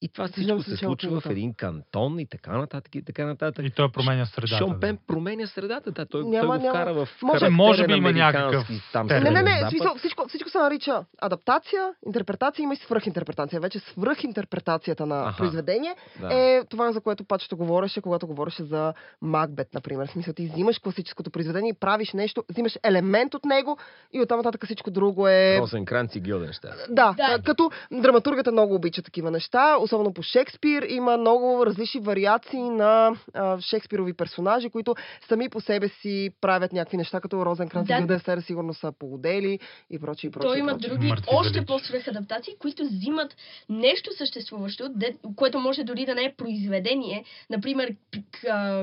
[0.06, 3.66] И това всичко се случва в един кантон и така нататък и така нататък.
[3.66, 4.58] И той променя средата.
[4.58, 4.80] Шон да.
[4.80, 6.06] Пен променя средата, да.
[6.06, 9.08] Той, Няма- той го няма- вкара в Може- Може би има някакъв там.
[9.08, 13.60] Не, не, не, смисъл, всичко, всичко се нарича адаптация, интерпретация, има и свръхинтерпретация.
[13.60, 15.38] Вече свръхинтерпретацията на Аха.
[15.38, 16.34] произведение Да.
[16.34, 20.08] е това, за което пачето говореше, когато говореше за Макбет, например.
[20.08, 23.78] В смисъл, ти взимаш класическото произведение и правиш нещо, взимаш елемент от него
[24.14, 25.58] и оттам нататък всичко друго е...
[25.60, 26.76] Розенкранц и Гилденщайн.
[26.90, 27.28] Да, Да.
[27.30, 30.84] да, като драматургата много обича такива неща, особено по Шекспир.
[30.90, 34.96] Има много различни вариации на а, шекспирови персонажи, които
[35.28, 37.94] сами по себе си правят някакви неща, като Розенкранц Да.
[37.94, 40.50] и Гилденстер сигурно са полудели и прочие, и прочие.
[40.50, 40.90] Той има прочие.
[40.90, 43.36] други Мъртви още по-свръх адаптации, които взимат
[43.70, 47.24] нещо съществуващо, де, което може дори да не е произведение.
[47.50, 47.96] Например,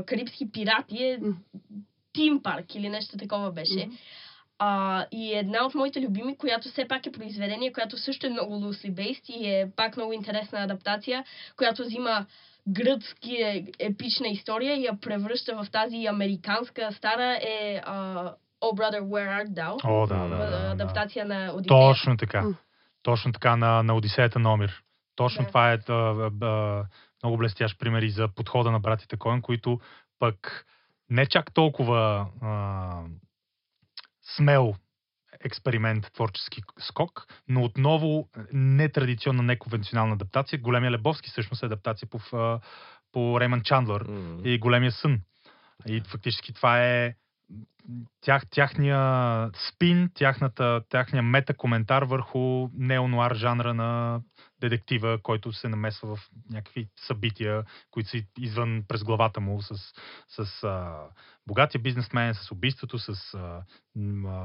[0.06, 1.18] Карибски пирати е.
[2.14, 3.86] Тим парк или нещо такова беше.
[3.86, 3.94] Мгм.
[4.64, 8.54] А, и една от моите любими, която все пак е произведение, която също е много
[8.54, 11.24] loosely based и е пак много интересна адаптация,
[11.56, 12.26] която взима
[12.68, 18.24] гръцки епична история и я превръща в тази американска стара е а,
[18.60, 19.80] Oh Brother, Where Art Thou?
[19.84, 20.70] О, да, да, да, да.
[20.72, 21.80] адаптация на Одисея.
[21.80, 22.44] Точно така.
[23.02, 24.82] Точно така на, на Одисеята на Омир.
[25.16, 25.48] Точно Да.
[25.48, 25.92] това е а,
[26.42, 26.84] а,
[27.22, 29.80] много блестящ пример и за подхода на братите Коен, които
[30.18, 30.66] пък
[31.10, 32.90] не чак толкова а,
[34.36, 34.74] смел
[35.44, 40.58] експеримент, творчески скок, но отново нетрадиционна, неконвенционална адаптация.
[40.58, 42.20] Големия Лебовски всъщност е адаптация по,
[43.12, 44.40] по Рейман Чандлър М.
[44.44, 45.20] и Големия сън.
[45.86, 47.14] И фактически това е
[48.20, 54.20] тях, тяхния спин, тяхната, тяхния мета-коментар върху неонуар жанра на
[54.68, 59.74] детектива, който се намесва в някакви събития, които са извън през главата му с,
[60.28, 60.94] с а,
[61.46, 63.62] богатия бизнесмен, с убийството, с а,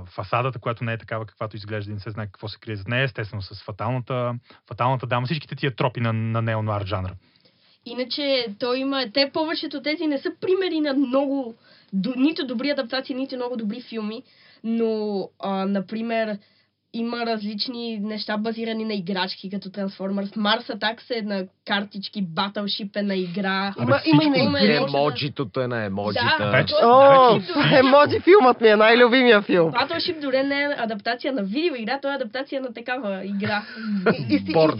[0.06, 2.88] фасадата, която не е такава, каквато изглежда и не се знае какво се крие зад
[2.88, 4.36] нея, естествено с фаталната,
[4.68, 7.16] фаталната дама, всичките тия тропи на, на неонуар жанра.
[7.86, 11.56] Иначе той има, те повечето тези не са примери на много,
[12.16, 14.24] нито добри адаптации, нито много добри филми,
[14.64, 16.38] но, а, например,
[16.94, 20.38] има различни неща базирани на играчки, като Transformers.
[20.38, 23.74] Mars Attacks е на картички, Battleship е на игра.
[23.80, 26.36] Абе, Има, има и всичко на е Емоджитото е на емоджита.
[26.40, 27.60] Да, Вече- О, всичко.
[27.74, 29.72] емоджи филмът ми е най-любимия филм.
[29.72, 33.64] Battleship дори не е адаптация на видеоигра, то е адаптация на такава игра.
[34.30, 34.76] Истината-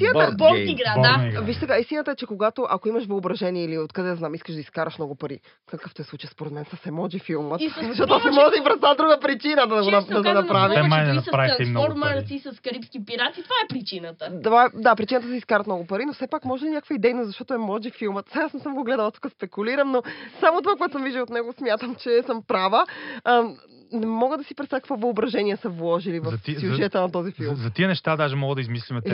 [0.54, 0.68] гейм.
[0.68, 1.42] игра, да.
[1.42, 4.98] Виж сега, истината е, че когато, ако имаш въображение или откъде знам, искаш да изкараш
[4.98, 7.62] много пари, какъв те случай според мен с емоджи филмът.
[7.62, 10.76] И с Защото да си представя друга причина да го, Честно да го казано, направи.
[10.76, 11.28] Те май не с
[11.60, 12.36] и много Transformers пари.
[12.36, 14.30] и с Карибски пирати, това е причината.
[14.34, 17.26] Да, да, причината да се изкарат много пари, но все пак може ли някаква идейна,
[17.26, 18.30] защото емоджи филмът.
[18.30, 20.04] Сега аз не съм го гледала, тук спекулирам, но
[20.40, 22.86] само това, което съм виждала от него, смятам, че съм права.
[23.24, 23.44] А,
[23.92, 27.12] не мога да си представя какво въображение са вложили в За ти- за- сюжета на
[27.12, 27.56] този За, филм.
[27.56, 28.62] за тия неща даже мога да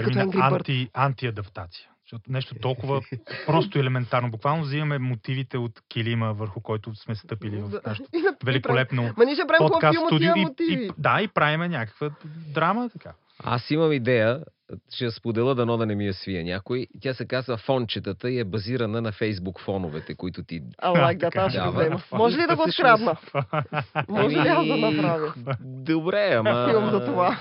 [0.02, 0.24] като термина
[0.69, 1.88] анти, антиадаптация.
[2.13, 3.02] Защото нещо толкова
[3.45, 4.32] просто елементарно.
[4.32, 7.82] Буквално взимаме мотивите от килима, върху който сме стъпили в Да.
[7.88, 9.10] нашето И на- великолепно
[9.58, 10.34] подкаст студио.
[10.36, 12.10] И, и, да, и правиме някаква
[12.47, 12.89] драма.
[12.89, 13.13] Така.
[13.43, 14.39] Аз имам идея,
[14.89, 16.88] ще я споделя, дано да не ми я свие някой.
[17.01, 20.62] Тя се казва Фончетата и е базирана на Фейсбук фоновете, които ти...
[20.84, 22.01] Like that, Така, аз ще го да, взема.
[22.12, 23.15] Може ли да го открадна?
[24.10, 25.34] Може ли аз да направя?
[25.62, 26.67] Добре, ама...
[26.69, 27.38] Филм за това.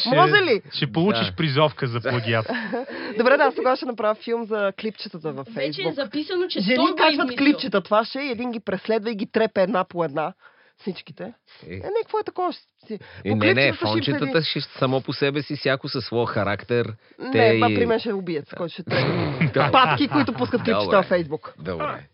[0.00, 0.62] Ще- Може ли?
[0.72, 1.36] Ще получиш Да.
[1.36, 2.46] призовка за плагиат.
[3.18, 5.94] Добре, да, аз тогава ще направя филм за клипчетата във Вече е Фейсбук.
[5.94, 7.36] записано, че Жени е измислил.
[7.38, 10.32] клипчета, това ще е, един ги преследва и ги трепе една по една.
[10.78, 11.32] Всичките.
[11.62, 12.52] Е, Е, не, какво е такова?
[12.52, 12.98] Си...
[13.24, 16.94] е, не, не, клипчетата ще фончетата ще само по себе си, всяко със своя характер.
[17.18, 19.50] Не, Те и- при мен ще е убиец, който ще трепе.
[19.54, 19.70] Да.
[19.72, 21.54] Патки, които пускат клипчета във Фейсбук.
[21.58, 22.06] Добре.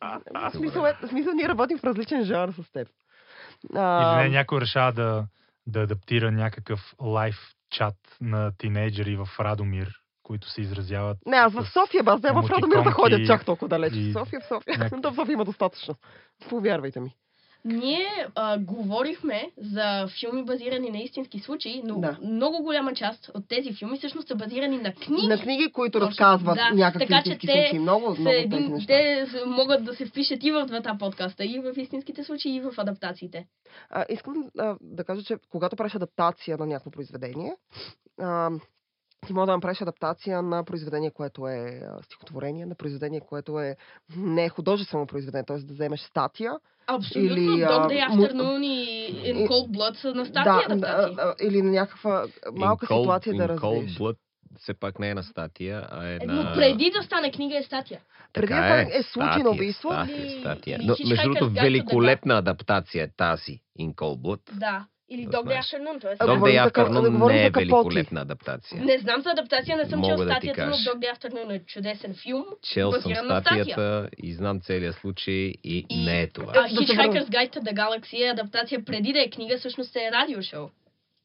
[0.50, 2.88] Смисъл, е, смисъл, ние работим в различен жанр с теб.
[3.70, 5.24] Или А, не, някой решава да,
[5.66, 7.36] да адаптира някакъв лайв
[7.70, 9.88] чат на тинейджери в Радомир,
[10.22, 11.18] които се изразяват.
[11.26, 13.92] не, аз в София, аз няма в Радомир да ходя чак толкова далеч.
[13.96, 14.90] и В София, в София.
[14.92, 15.94] Да, в София има достатъчно.
[16.48, 17.10] Повярвайте ми.
[17.64, 22.18] Ние а, говорихме за филми базирани на истински случаи, но Да.
[22.24, 25.26] много голяма част от тези филми всъщност са базирани на книги.
[25.26, 26.70] На книги, които Точно, разказват да.
[26.74, 27.78] някакви Така че истински те случаи.
[27.78, 28.86] Много, много са тези един, неща.
[28.86, 32.72] те могат да се впишат и в двата подкаста, и в истинските случаи, и в
[32.76, 33.46] адаптациите.
[33.90, 37.54] А, искам а, да кажа, че когато правиш адаптация на някакво произведение,
[38.20, 38.50] а,
[39.22, 43.76] ти може да направиш адаптация на произведение, което е стихотворение, на произведение, което е
[44.16, 45.58] не е художествено произведение, т.е.
[45.58, 46.52] да вземеш статия.
[46.86, 47.32] Абсолютно.
[47.32, 51.16] Или, Dog Day му- Afternoon и In Cold Blood са на статия да, адаптации.
[51.18, 53.98] а, а, или на някаква малка Cold- ситуация да In Cold развиеш.
[53.98, 54.16] Blood
[54.58, 56.52] все пак не е на статия, а е Но на...
[56.54, 58.00] преди да стане книга е статия.
[58.32, 59.88] Преди Така да стане- е случай на статия, убийство.
[59.90, 60.78] Статия, статия.
[60.82, 64.40] Но, между другото, великолепна адаптация е тази In Cold Blood.
[64.52, 64.86] Да.
[65.12, 65.60] Или Да Dog Day.
[65.60, 66.16] Afternoon, т.е.
[66.18, 67.64] А, Dog Day да Afternoon не е Капоти.
[67.64, 68.84] великолепна адаптация.
[68.84, 70.90] Не знам за адаптация, не съм Мога чел да ти статията, но кажа.
[70.90, 72.44] Dog Day Afternoon е чудесен филм.
[72.64, 76.52] Чел съм статията и знам целият случай и, И- не е това.
[76.56, 79.96] А Да се Hitchhiker's Guide to the Galaxy е адаптация преди да е книга, всъщност
[79.96, 80.68] е радиошоу.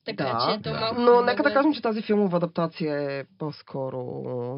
[0.05, 0.79] Така Да, че то да.
[0.79, 1.01] малко...
[1.01, 4.01] Но нека да е- кажем, че тази филмова адаптация е по-скоро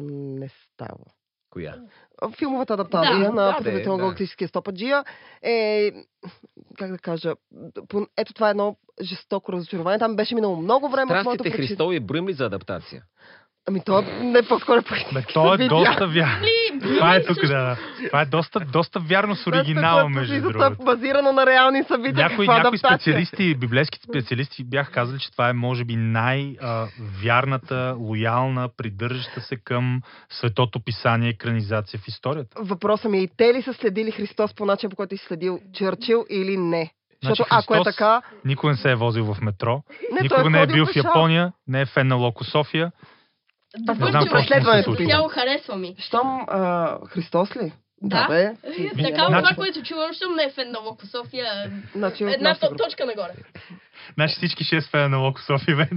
[0.02, 1.04] не става.
[1.50, 1.74] Коя?
[2.32, 4.02] Филмовата адаптация Да, на да, Подозрително да.
[4.02, 5.04] галактическия стопаджия
[5.42, 5.90] е,
[6.78, 7.34] как да кажа,
[8.16, 9.98] ето това е едно жестоко разочарование.
[9.98, 13.02] Там беше минало много време Страстите прочит- Христови е броим ли за адаптация?
[13.68, 15.68] Ами то не по-скоро по Бе, то е видя.
[15.68, 16.46] доста вярно.
[16.80, 17.76] Това е тук, да.
[18.06, 20.84] Това е доста, доста вярно с оригинала, между другото.
[20.84, 22.28] Базирано на реални събития.
[22.28, 29.40] Някои, някои специалисти, библейски специалисти бяха казали, че това е може би най-вярната, лоялна, придържаща
[29.40, 32.56] се към светото писание екранизация в историята.
[32.60, 35.60] Въпросът ми е, и те ли са следили Христос по начин, по който е следил
[35.72, 36.90] Чърчил или не?
[37.24, 38.22] Защото Значи ако е така...
[38.44, 40.96] Никога не се е возил в метро, Не, никога е не е бил в.
[40.96, 42.92] Япония, не е фен на Локо София.
[43.78, 45.06] Да, Не знам случи.
[45.06, 45.94] цяло харесва ми.
[45.98, 47.72] Щом а, Христос ли?
[48.02, 48.26] Да.
[48.28, 48.54] бе.
[49.02, 53.06] Така, Значи- това, което чувам, щом не е фен на Локо София, Значи, една точка
[53.06, 53.32] нагоре.
[54.14, 55.88] Значи всички 6 фена на Локо София, бе,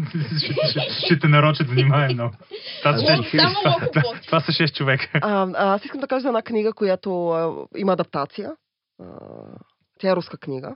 [1.06, 2.36] ще, те нарочат внимание много.
[2.80, 3.24] Това са,
[4.26, 5.20] това, са 6 човека.
[5.22, 8.52] А, а, аз искам да кажа за една книга, която а, има адаптация.
[9.02, 9.06] А,
[10.00, 10.76] тя е руска книга.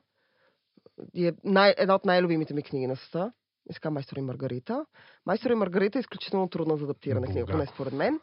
[1.18, 3.32] Е най- една от най-любимите ми книги на света.
[3.70, 4.86] Иска Майстор и Маргарита.
[5.26, 8.20] Майстор и Маргарита е изключително трудна за адаптиране книга, поне според мен.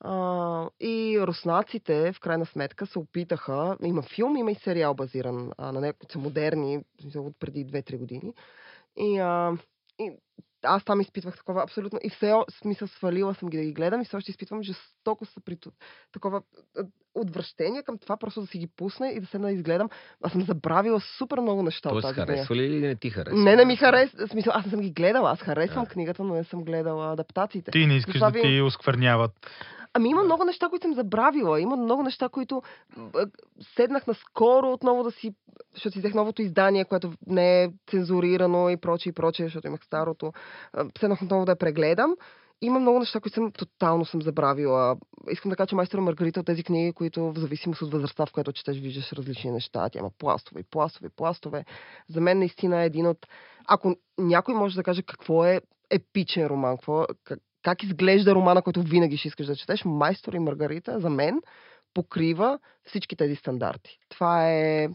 [0.00, 3.76] А, и руснаците, в крайна сметка, се опитаха.
[3.84, 6.84] Има филм, има и сериал базиран а, на някои, които са модерни,
[7.16, 8.34] от преди 2-3 години.
[8.96, 9.52] И, а,
[9.98, 10.12] и
[10.66, 11.98] аз там изпитвах такова абсолютно.
[12.02, 15.40] И все смисъл свалила съм ги да ги гледам и все още изпитвам жестоко са
[15.40, 15.56] при
[16.12, 16.42] такова
[17.14, 19.88] отвращение към това, просто да си ги пусна и да се да изгледам.
[20.22, 22.32] Аз съм забравила супер много неща от Тоест, тази книга.
[22.32, 23.38] харесва ли или не ти харесва?
[23.38, 24.28] Не, не ми харесва.
[24.28, 25.30] Смисъл, аз не съм ги гледала.
[25.30, 25.86] Аз харесвам А.
[25.86, 27.70] книгата, но не съм гледала адаптациите.
[27.70, 29.32] Ти не искаш Това да ви- ти оскверняват.
[29.96, 31.60] Ами има много неща, които съм забравила.
[31.60, 32.62] Има много неща, които
[33.76, 35.34] седнах наскоро отново да си...
[35.74, 39.84] Защото си взех новото издание, което не е цензурирано и прочее, и прочее, защото имах
[39.84, 40.32] старото.
[40.98, 42.16] Седнах отново да я прегледам.
[42.60, 44.96] Има много неща, които съм тотално съм забравила.
[45.30, 48.26] Искам да кажа, че Майстор и Маргарита от тези книги, които в зависимост от възрастта,
[48.26, 49.88] в която четеш, виждаш различни неща.
[49.90, 51.64] Тя има пластове пластове пластове.
[52.08, 53.26] За мен наистина е един от...
[53.68, 58.82] Ако някой може да каже какво е епичен роман, какво, как, как изглежда романа, който
[58.82, 61.40] винаги ще искаш да четеш, Майстор и Маргарита, за мен,
[61.94, 63.98] покрива всички тези стандарти.
[64.08, 64.88] Това е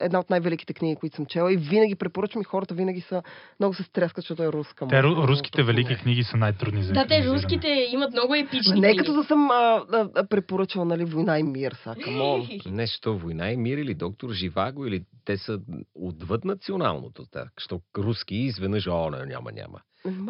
[0.00, 3.22] една от най-великите книги, които съм чела и винаги препоръчвам и хората винаги са
[3.60, 4.86] много се стряскат, защото е руска.
[4.88, 8.86] Те, ру- руските велики книги са най-трудни за Да, те руските имат много епични Не
[8.88, 8.98] книги.
[8.98, 12.48] като да съм а, а, а, препоръчала, нали, Война и мир, са, камон.
[12.66, 15.58] Нещо война и мир или доктор Живаго, или те са
[15.94, 17.24] отвъд националното.
[17.30, 19.80] Так, що руски изведнъж, о, не, няма, няма.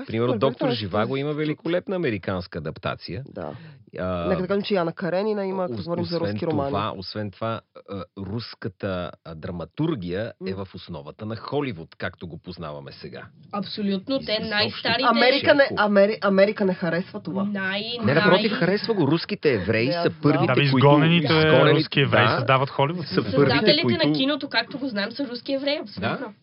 [0.07, 3.23] Примерно, доктор Живаго има великолепна американска адаптация.
[3.29, 3.53] Да.
[3.99, 6.69] А, Нека да кажем, че Яна Каренина има, ако говорим за руски романи.
[6.69, 7.61] Това, освен това,
[8.19, 13.23] руската драматургия е в основата на Холивуд, както го познаваме сега.
[13.53, 15.05] Абсолютно, те най-старите...
[15.05, 15.69] Америка не.
[15.77, 17.45] Амери, Америка не харесва това.
[17.45, 18.61] Най, Не, напротив, най...
[18.61, 19.07] харесва го.
[19.07, 20.67] Руските евреи са първите, Да, които...
[20.67, 23.07] изгонените изгонени- руски евреи да, създават Холивуд.
[23.07, 24.09] са първите, Създателите които...
[24.09, 26.35] на киното, както го знаем, са руски евреи, абсолютно.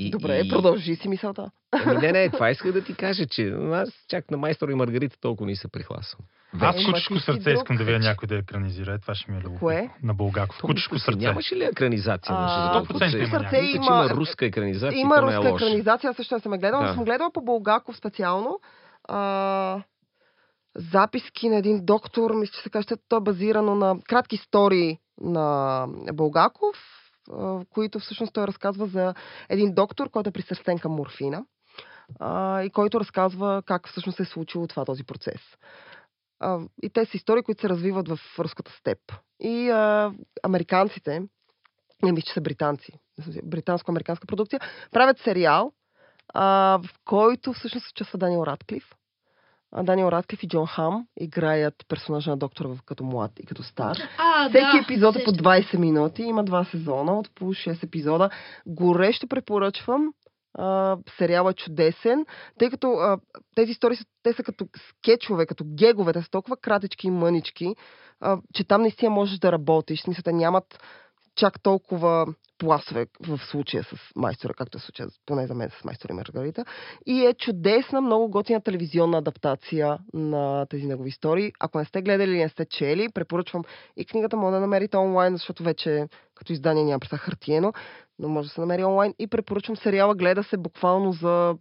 [0.00, 0.48] И, Добре, и...
[0.48, 1.50] продължи си мисълта.
[1.72, 5.16] Ами, не, не, това исках да ти кажа, че аз чак на Майстор и Маргарита
[5.20, 6.20] толкова ни се прихласвам.
[6.54, 6.86] Аз Вече.
[6.86, 8.94] кучешко сърце друг искам да видя някой да екранизира.
[8.94, 9.58] Е, това ще ми е любопитно.
[9.60, 9.90] Кое?
[10.02, 10.58] На Булгаков.
[10.60, 11.18] Кучешко сърце.
[11.18, 12.34] Нямаше ли екранизация?
[12.34, 13.04] А, между другото?
[13.04, 15.64] 100% има Мисля, сърце че има- руска екранизация, Има то е руска лоша.
[15.64, 16.94] екранизация, също не съм гледала, но Да.
[16.94, 18.60] съм гледала по Булгаков специално.
[19.04, 19.82] А,
[20.76, 25.86] записки на един доктор, мисля, че се каже, то е базирано на кратки истории на
[26.12, 26.76] Булгаков,
[27.70, 29.14] които всъщност той разказва за
[29.48, 31.44] един доктор, който е пристрастен към морфина
[32.64, 35.40] и който разказва как всъщност е случило това този процес.
[36.82, 38.98] И те са истории, които се развиват в руската степ.
[39.40, 39.70] И
[40.42, 41.22] американците
[42.02, 42.92] не мисля, че са британци,
[43.44, 45.72] британско-американска продукция, правят сериал,
[46.34, 48.94] в който всъщност участва Даниел Радклиф.
[49.76, 53.96] Даниел Радклиф и Джон Хам играят персонажа на доктора като млад и като стар.
[54.18, 55.46] А, Всеки да, епизод е по сещам.
[55.46, 58.30] 20 минути, има два сезона от по 6 епизода.
[58.66, 60.12] Горещо препоръчвам.
[60.54, 62.26] А, сериалът е чудесен,
[62.58, 63.18] тъй като а,
[63.54, 67.74] тези истории са, те са като скетчове, като гегове, те са толкова кратички и мънички,
[68.20, 70.02] а, че там наистина можеш да работиш.
[70.02, 70.78] Смисъл, те нямат
[71.40, 72.26] чак толкова
[72.58, 76.64] пласове в случая с майстора, както е случая поне за мен с майстора и Маргарита.
[77.06, 81.52] И е чудесна, много готина телевизионна адаптация на тези негови истории.
[81.60, 83.64] Ако не сте гледали или не сте чели, препоръчвам
[83.96, 87.72] и книгата може да намерите онлайн, защото вече като издание няма представа хартиено,
[88.18, 89.14] но може да се намери онлайн.
[89.18, 91.54] И препоръчвам сериала, гледа се буквално за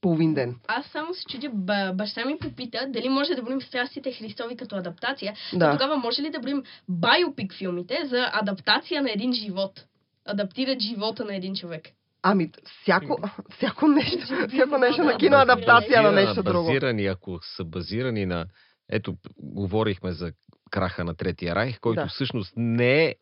[0.00, 0.56] половин ден.
[0.68, 4.76] Аз само се чудя, ба, баща ми попита дали може да броим страстите Христови като
[4.76, 5.34] адаптация.
[5.52, 5.72] Да.
[5.72, 9.84] тогава може ли да броим байопик филмите за адаптация на един живот?
[10.26, 11.88] Адаптират живота на един човек.
[12.22, 12.50] Ами,
[12.82, 13.18] всяко,
[13.56, 16.66] всяко нещо, всяко нещо на Да, кино адаптация на нещо друго.
[16.66, 18.46] Базирани, ако са базирани на...
[18.92, 20.32] Ето, говорихме за
[20.70, 22.08] краха на Третия райх, който Да.
[22.08, 23.14] всъщност не е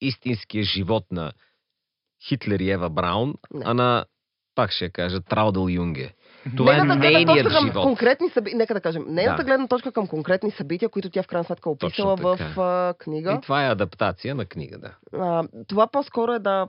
[0.00, 1.32] истинския живот на
[2.28, 3.62] Хитлер и Ева Браун, Не.
[3.64, 4.04] а на,
[4.54, 6.14] пак ще кажа, Траудъл Юнге.
[6.56, 7.82] Това е Нейната гледна нейният към живот.
[7.82, 9.44] конкретни събития, нека да кажем, нейната Да.
[9.44, 13.32] гледна точка към конкретни събития, които тя в крайна сметка е описала в а, книга.
[13.32, 14.94] И това е адаптация на книга, да.
[15.14, 16.68] А, това по-скоро е да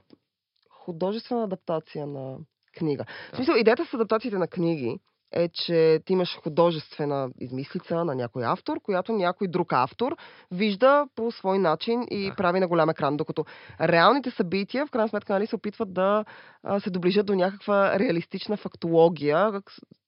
[0.71, 2.35] художествена адаптация на
[2.77, 3.05] книга.
[3.33, 4.99] В смисъл, идеята с адаптациите на книги
[5.33, 10.17] е, че ти имаш художествена измислица на някой автор, която някой друг автор
[10.51, 12.35] вижда по свой начин и Да.
[12.35, 13.45] прави на голям екран, докато
[13.81, 16.25] реалните събития в крайна сметка нали, се опитват да
[16.79, 19.61] се доближат до някаква реалистична фактология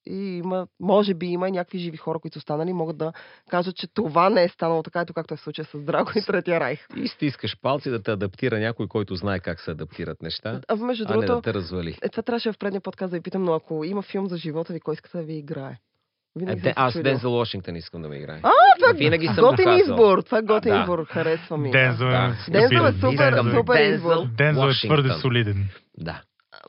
[0.08, 3.14] и има, може би има и някакви живи хора, които са останали, могат да
[3.50, 6.22] кажат, че това не е станало така, ето както е в случая с Драго и
[6.22, 6.88] Третия райх.
[6.94, 11.06] Ти стискаш палци да те адаптира някой, който знае как се адаптират неща, А между
[11.08, 11.98] а не другото, да те развали.
[12.02, 14.74] Е, това трябваше в предния подкаст да ви питам, но ако има филм за живота
[14.74, 15.72] ви, кой искате да ви играе?
[15.72, 17.04] Е, Винаги де, съм се аз.
[17.04, 18.40] Дензел Вашингтон искам да ми играе.
[18.44, 19.78] А, това е Винаги съм готин го казвал.
[19.78, 20.22] избор.
[20.22, 20.80] Това е готин да.
[20.80, 21.06] избор.
[21.06, 21.72] Харесва ми.
[21.72, 22.36] Дензо е Да.
[22.50, 24.28] Дензел е супер, Искам супер Дензел избор.
[24.28, 25.70] Дензо е твърде солиден.
[25.98, 26.22] Да.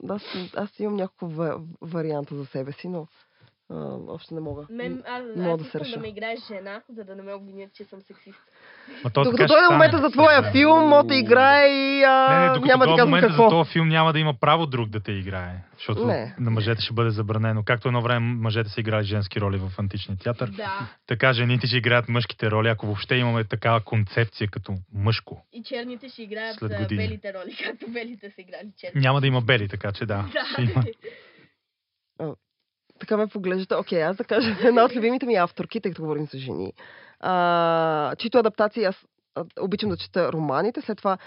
[0.02, 0.22] Да, аз,
[0.56, 3.06] аз имам няколко ва- варианта за себе си, но
[3.70, 3.74] а,
[4.08, 4.66] още не мога.
[4.70, 5.92] Мен, аз, Мога аз да се реша.
[5.92, 8.38] да ме играе жена, за да не ме обвинят, че съм сексист.
[9.04, 12.46] Ма то Докато дойде момента за твоя филм, мога да играе и а, Не, не,
[12.48, 13.42] докато няма да казвам момента какво.
[13.42, 15.54] за този филм няма да има право друг да те играе.
[15.76, 16.34] Защото Не.
[16.40, 17.62] на мъжете ще бъде забранено.
[17.64, 20.50] Както едно време мъжете са играли женски роли в античния театър.
[20.50, 20.88] Да.
[21.06, 25.42] Така жените ще играят мъжките роли, ако въобще имаме такава концепция като мъжко.
[25.52, 26.98] И черните ще играят След а, години.
[26.98, 29.00] белите роли, както белите са играли черни.
[29.00, 30.24] Няма да има бели, така че да.
[30.52, 30.84] ще има.
[32.98, 33.74] Така ме поглеждате.
[33.74, 36.72] Окей, аз да кажа една от любимите ми авторки, тъй като говорим за жени,
[37.20, 38.96] а, чието адаптации аз
[39.60, 41.18] обичам да чета романите, след това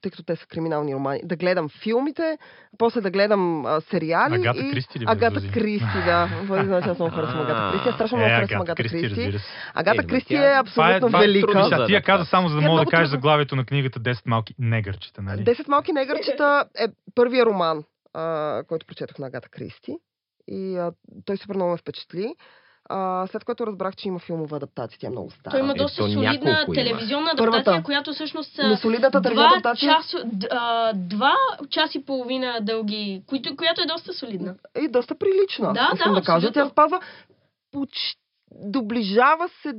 [0.00, 2.38] тъй като те са криминални романи, да гледам филмите,
[2.78, 4.34] после да гледам а, сериали.
[4.34, 4.70] Агата и...
[4.70, 5.52] Кристи ли Агата Зузи?
[5.52, 6.28] Кристи, да.
[6.64, 7.88] Значи аз много харесвам Агата Кристи.
[7.88, 9.38] Аз страшно Е, много харесвам Агата Агата Кристи.
[9.74, 11.62] Агата Е, Кристи е това е- абсолютно това е велика.
[11.62, 14.22] за Сега, тя каза само за да е мога да кажеш заглавието на книгата 10
[14.26, 15.44] малки негърчета, нали?
[15.44, 19.96] Десет малки негърчета е първия роман, а, който прочетох на Агата Кристи.
[20.48, 20.92] И а,
[21.24, 22.34] той супер много ме впечатли.
[22.88, 24.98] А, след което разбрах, че има филмова адаптация.
[24.98, 25.50] Тя е много стара.
[25.50, 26.74] Той има Ето, доста солидна няколко има.
[26.74, 27.82] телевизионна адаптация, Първата.
[27.82, 31.34] която всъщност Но са солидната телевизионна два, адаптация часо, д- а, два
[31.70, 34.54] часа и половина дълги, които, която е доста солидна.
[34.74, 35.72] е доста прилична.
[35.72, 36.52] Да, Искам да, да кажа.
[36.52, 37.00] Тя спазва
[37.72, 38.16] почти
[38.54, 39.72] доближава се,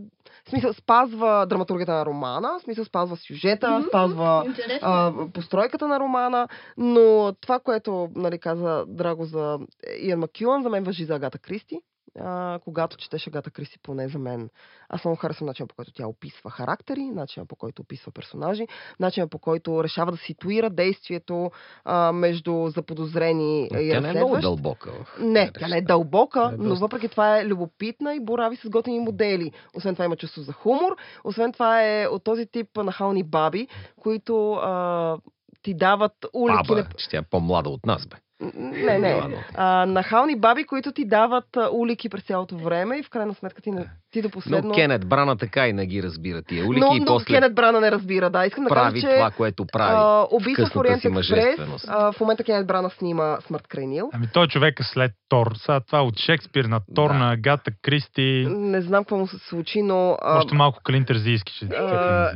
[0.46, 3.88] в смисъл, спазва драматургията на романа, в смисъл, спазва сюжета, Мгм.
[3.88, 4.88] спазва Интересно.
[4.88, 9.60] а, постройката на романа, но това, което нали, каза Драго за
[10.02, 11.80] Иан Макюан, за мен въжи за Агата Кристи.
[12.20, 14.50] А, когато четеш Агата Кристи, поне за мен,
[14.90, 18.68] аз много харесвам начина по който тя описва характери, начина по който описва персонажи,
[19.00, 21.52] начина по който решава да ситуира действието
[21.86, 24.92] а, между заподозрени и Тя не е много дълбока.
[25.20, 26.80] Не, тя не е дълбока, Е, но доста.
[26.80, 29.52] въпреки това е любопитна и борави с готини модели.
[29.76, 34.54] Освен това има чувство за хумор, освен това е от този тип нахални баби, които
[34.54, 35.18] а,
[35.62, 36.68] ти дават улики.
[36.68, 38.16] Баба, на- че тя е по-млада от нас, бе.
[38.56, 39.44] Не, не.
[39.56, 43.72] А, нахални баби, които ти дават улики през цялото време и в крайна сметка ти,
[43.72, 44.68] не- ти до последно...
[44.70, 47.56] Но Кенет Брана така и не ги разбира тия улики но, и но после Кенет
[47.56, 48.46] Брана не разбира, да.
[48.46, 49.96] Искам да прави кажа, че това, което прави.
[49.98, 54.10] а, убийство в късната Ориент Експрес, а, в момента Кенет Брана снима Смърт край Нил.
[54.14, 55.52] Ами той човек е след Тор.
[55.56, 57.14] Сега това от Шекспир на Тор, Да.
[57.18, 58.48] на Агата Кристи.
[58.50, 60.18] Не знам какво му се случи, но...
[60.22, 62.32] а, Още малко Калин Терзийски ще а, а,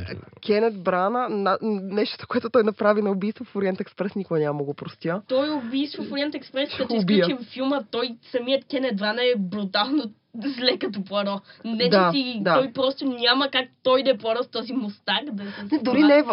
[0.46, 4.74] Кенет Брана, на, нещото, което той направи на убийство в Ориент Експрес, никога няма го
[4.74, 5.22] простя.
[5.28, 10.02] Той убийство в Ориент Експрес, като изключим филма, той самият Кенет Брана е брутално
[10.34, 11.40] зле като Пуаро.
[11.64, 12.54] Не, Да, че си, да.
[12.54, 15.24] той просто няма как той да е Пуаро с този мустак.
[15.24, 16.24] Да Не, дори не е...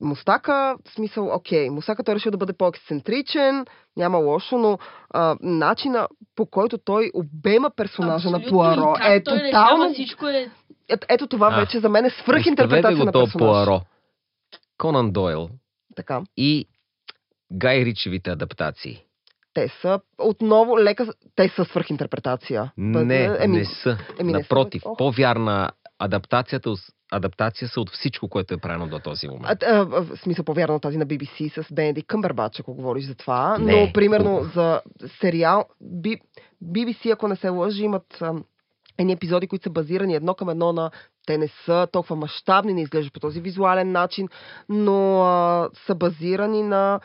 [0.00, 3.64] Мустака, в смисъл, окей, Мустака той решил да бъде по-ексцентричен,
[3.96, 4.78] няма лошо, но
[5.10, 9.92] а, начина по който той обема персонажа на Абсолютно, Пуаро и как е той тотално...
[9.92, 10.50] Всичко е...
[10.88, 13.66] Ето, ето това А, вече за мен е свръхинтерпретация го на то персонаж.
[13.66, 13.80] Пуаро.
[14.78, 15.48] Конан Дойл
[15.96, 16.22] Така.
[16.36, 16.66] и
[17.52, 19.04] Гай Ричевите адаптации.
[19.58, 21.06] Те са отново лека...
[21.36, 22.72] Те са свръхинтерпретация.
[22.76, 23.98] Не, Еми, не са.
[24.18, 24.98] еми, не са, Напротив, ох.
[24.98, 26.74] по-вярна адаптацията,
[27.12, 29.62] адаптация са от всичко, което е правено до този А, момент.
[29.62, 33.58] а, в смисъл по-вярно тази на BBC с Бенедик Къмбербач, ако говориш за това.
[33.58, 34.80] Не, Но, примерно, за
[35.20, 36.16] сериал, Би,
[36.64, 38.22] BBC, ако не се лъжи, имат
[38.98, 40.90] едни епизоди, които са базирани едно към едно на...
[41.26, 44.28] Те не са толкова мащабни, не изглеждат по този визуален начин,
[44.68, 47.00] но а, са базирани на а,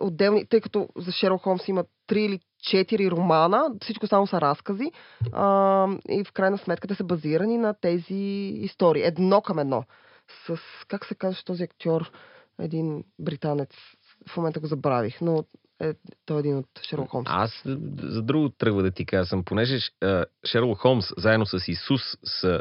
[0.00, 0.46] отделни...
[0.46, 4.92] Тъй като за Шерлок Холмс има три или четири романа, всичко само са разкази
[5.32, 9.02] а, и в крайна сметка те са базирани на тези истории.
[9.02, 9.84] Едно към едно.
[10.46, 12.10] С, как се казваше този актьор,
[12.60, 13.70] един британец,
[14.28, 15.44] в момента го забравих, но
[15.80, 15.94] е,
[16.26, 17.26] той е един от Шерлок Холмс.
[17.30, 17.62] Аз
[18.02, 22.60] за друго тръгва да ти казвам, понеже а, Шерлок Холмс заедно с Исус са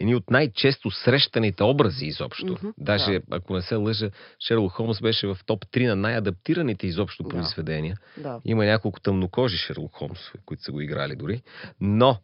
[0.00, 2.46] едни от най-често срещаните образи изобщо.
[2.52, 4.10] Мгм, Даже, ако не се лъжа,
[4.46, 7.28] Шерлок Холмс беше в топ 3 на най-адаптираните изобщо Да.
[7.28, 7.96] произведения.
[8.18, 8.40] Да.
[8.44, 11.42] Има няколко тъмнокожи Шерлок Холмс, които са го играли дори.
[11.80, 12.18] Но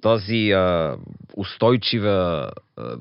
[0.00, 0.96] този а,
[1.36, 2.50] устойчива,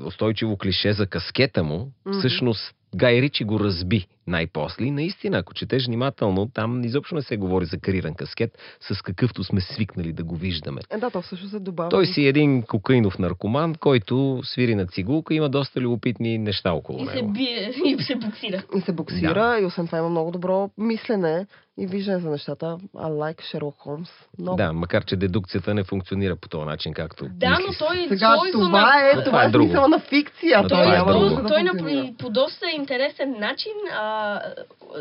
[0.06, 2.20] устойчиво клише за каскета му, Мгм.
[2.20, 4.86] всъщност Гай Ричи го разби най-после.
[4.86, 8.52] И наистина, ако четеш внимателно, там изобщо не се говори за кариран каскет,
[8.82, 10.82] с какъвто сме свикнали да го виждаме.
[10.92, 11.90] Е, да, то всъщност е добавено.
[11.90, 16.72] Той си е един кокаинов наркоман, който свири на цигулка и има доста любопитни неща
[16.72, 17.28] около И се него.
[17.30, 18.64] бие, и се буксира.
[18.76, 19.60] И се боксира, Да.
[19.60, 21.46] и освен това има много добро мислене
[21.78, 22.66] и виждане за нещата.
[22.96, 24.10] I like Sherlock Holmes.
[24.40, 24.58] Много.
[24.58, 27.78] Да, макар че дедукцията не функционира по този начин, както Да, но мислиш.
[27.80, 29.00] той Сега свойство това на...
[29.02, 29.66] е, Но това това е е друго.
[29.66, 30.58] смисъла на фикция.
[30.58, 31.24] Но Той това е няма друго.
[31.26, 32.14] нужда да той на, функционира.
[32.18, 33.72] по доста интересен начин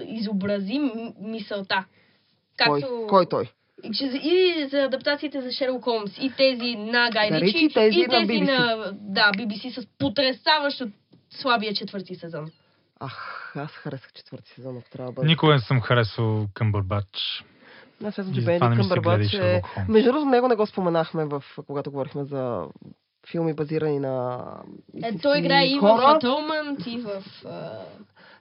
[0.06, 0.80] изобрази
[1.20, 1.84] мисълта.
[2.66, 2.80] Кой?
[2.80, 3.06] Както...
[3.08, 3.50] Кой той?
[3.98, 7.98] Че за- И за адаптациите за Шерлок Холмс, и тези на Гай Ричи, Ричи, тези
[7.98, 8.46] и на тези BBC.
[8.46, 10.88] на да, BBC с потрясаващо
[11.30, 12.50] слабия четвърти сезон.
[13.00, 15.26] Ах, аз харесах четвърти сезон, ако трябва да бъде.
[15.26, 17.44] Никога не съм харесал Къмбърбач.
[18.04, 19.28] Аз И че затова Бенедикт не ми се гледа и Къмбербач е...
[19.28, 19.88] Шерлок Холмс.
[19.88, 22.64] Между другото, него не го споменахме, в, когато говорихме за
[23.30, 24.44] филми базирани на
[25.02, 25.82] Е, той играе и в.
[25.82, 27.22] Atonement, и в...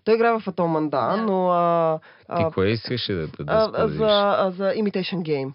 [0.03, 1.17] Той играе в Атоман, да, Да.
[1.17, 1.49] но...
[1.49, 1.99] А,
[2.37, 5.53] Ти а, кое искаше да, да, да а, за, а, за Imitation Game.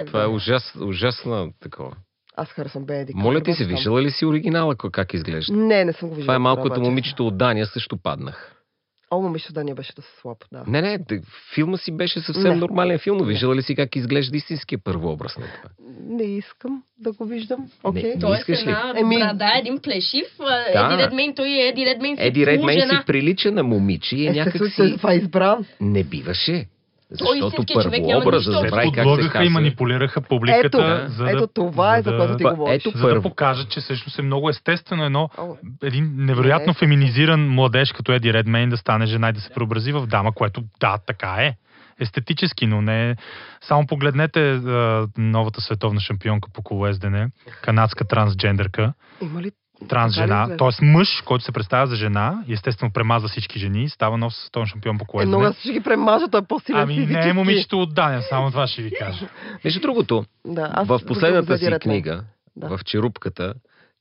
[0.06, 1.96] Това е ужас, ужасно такова.
[2.36, 5.56] Аз харесвам Бенедикт Моля ти се, виждала ли си оригинала как изглежда?
[5.56, 6.24] Не, не съм го виждала.
[6.24, 8.55] Това е малкото момичето от Дания, също паднах.
[9.10, 10.64] О, момичето Дания беше да се слаб, да.
[10.66, 10.98] Не, не,
[11.54, 12.54] филма си беше съвсем Не.
[12.56, 13.16] нормален филм.
[13.16, 13.28] но Не.
[13.32, 15.70] Виждала ли си как изглежда истинския първообраз на това?
[16.00, 17.70] Не искам да го виждам.
[17.84, 18.02] Окей.
[18.02, 18.74] Не, Той е искаш с ли?
[18.96, 20.26] Еми- брада, един плешив.
[20.38, 20.88] Да.
[20.92, 24.32] Еди Редмейн, той е Еди Редмейн си Еди Редмейн си прилича на момиче и е
[24.32, 24.94] някак си...
[24.96, 25.64] това е избран.
[25.80, 26.66] Не биваше.
[27.10, 29.50] Защото първообраза, нищо забравяй как се Подлъгаха и казва.
[29.50, 32.76] манипулираха публиката, Ето, за да, ето това е за което ти говориш.
[32.76, 33.22] ето за да първо.
[33.22, 35.28] покажат, че всъщност е много естествено едно
[35.82, 39.92] един невероятно Не, феминизиран младеж като Еди Редмейн да стане жена и да се преобрази
[39.92, 41.54] в дама, което да, така е.
[42.00, 43.16] Естетически, но не.
[43.60, 47.28] Само погледнете а, новата световна шампионка по колоездене,
[47.62, 48.92] канадска трансджендерка,
[49.22, 49.50] Има ли...
[49.80, 50.84] транс жена, т.е.
[50.84, 55.04] мъж, който се представя за жена естествено премаза всички жени става нов световен шампион по
[55.04, 55.36] Е, колоездене.
[55.38, 57.14] много ще ги премажа, той е по-силен Ами физически.
[57.16, 59.28] не е момичето от Дания, само това ще ви кажа.
[59.64, 62.24] Между другото, Да, аз в последната си книга,
[62.56, 62.68] Да.
[62.68, 63.54] в черупката,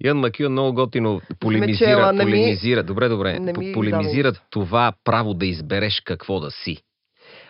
[0.04, 4.46] Ян Макюн много готино полемизира, не ми- полемизира, добре, добре, ми полемизира давай.
[4.50, 6.78] това право да избереш какво да си.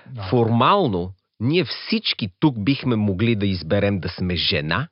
[0.07, 0.21] Да.
[0.21, 4.87] Формално, ние всички тук бихме могли да изберем да сме жена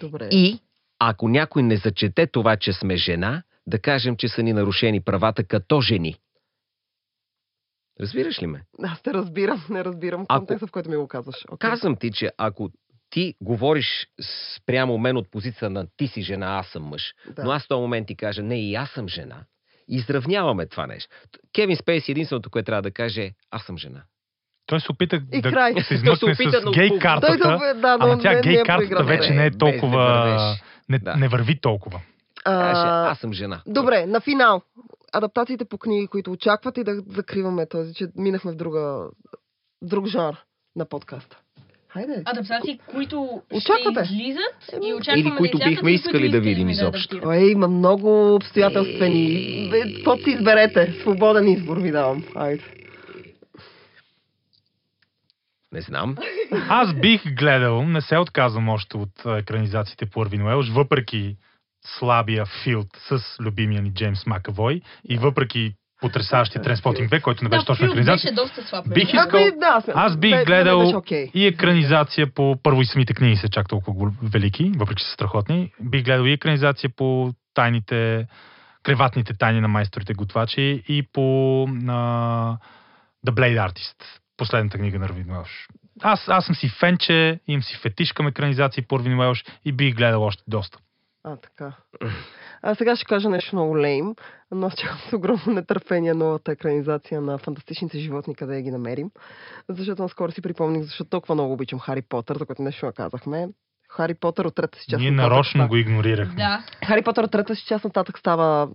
[0.00, 0.28] Добре.
[0.30, 0.58] и
[0.98, 5.44] ако някой не зачете това, че сме жена, да кажем, че са ни нарушени правата
[5.44, 6.16] като жени.
[8.00, 8.62] Разбираш ли ме?
[8.82, 11.36] Аз те разбирам, не разбирам Ако- контекста, в който ми го казваш.
[11.48, 11.70] Окей.
[11.70, 12.70] Казвам ти, че ако
[13.10, 14.06] ти говориш
[14.56, 17.44] спрямо мен от позиция на ти си жена, аз съм мъж, Да.
[17.44, 19.44] но аз в този момент ти кажа, не, и аз съм жена,
[19.88, 21.16] изравняваме това нещо.
[21.54, 24.02] Кевин Спейси единственото, което трябва да каже е, аз съм жена.
[24.66, 25.74] Той се опита И да край.
[25.82, 29.30] се измъкне с гей картата, да, да, но ама тя гей не е картата вече
[29.30, 30.56] не е толкова...
[30.88, 31.16] Не, Да.
[31.16, 32.00] не върви толкова.
[32.44, 33.62] Каже, А, аз съм жена.
[33.66, 34.62] Добре, на финал.
[35.12, 39.06] Адаптациите по книги, които очаквате и да закриваме този, че минахме в друга,
[39.82, 40.34] друг жанр
[40.76, 41.38] на подкаста.
[41.88, 42.22] Хайде.
[42.26, 44.04] Адаптации, които Очаквате?
[44.04, 47.16] ще излизат и очакваме Или които да излязат, бихме искали да видим да изобщо.
[47.16, 47.26] адаптират.
[47.26, 49.26] Ой, има много обстоятелствени.
[49.66, 49.70] Е.
[49.70, 50.94] Бе, Каквото си изберете.
[51.02, 52.24] Свободен избор ви давам.
[52.32, 52.62] Хайде.
[55.72, 56.16] Не знам.
[56.68, 61.36] Аз бих гледал, не се отказвам още от екранизациите по Арвин Уелш, въпреки
[61.88, 67.60] слабия филд с любимия ни Джеймс Макавой и въпреки потрясаващия Тренспотинг 2, който не беше
[67.60, 68.84] Да, точно екранизация, беше доста слаб.
[68.88, 71.30] Бих между искал- Ами, да, аз бих бе- гледал окей.
[71.34, 72.56] и екранизация по...
[72.62, 75.72] Първо и самите книги са чак толкова велики, въпреки че са страхотни.
[75.82, 78.26] Бих гледал и екранизация по тайните,
[78.82, 82.56] креватните тайни на майсторите готвачи и по а,
[83.26, 83.96] The Blade Artist,
[84.36, 85.68] последната книга на Равин Уелш.
[86.02, 89.94] Аз, аз съм си фенче, имам си фетиш към екранизации по Равин Уелш и бих
[89.94, 90.78] гледал още доста.
[91.24, 91.72] А, така.
[92.62, 94.14] А сега ще кажа нещо много лейм,
[94.50, 99.10] но аз чакам с огромно нетърпение новата екранизация на фантастичните животни, къде да ги намерим.
[99.68, 103.48] Защото наскоро си припомних, защото толкова много обичам Хари Потър, за което нещо казахме.
[103.90, 106.34] Хари Потър от трета си част Ние нататък нарочно го игнорирахме.
[106.34, 106.64] Да.
[106.86, 108.68] Хари Потър от трета си част нататък става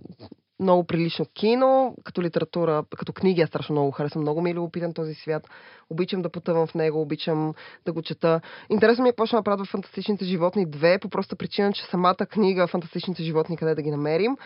[0.60, 4.22] много прилично кино, като литература, като книги, аз страшно много харесвам.
[4.22, 5.48] Много ми е любопитен този свят.
[5.90, 8.40] Обичам да потъвам в него, обичам да го чета.
[8.70, 12.26] Интересно ми е какво ще направят в Фантастичните животни 2, по проста причина, че самата
[12.30, 14.36] книга Фантастичните животни, къде да ги намерим,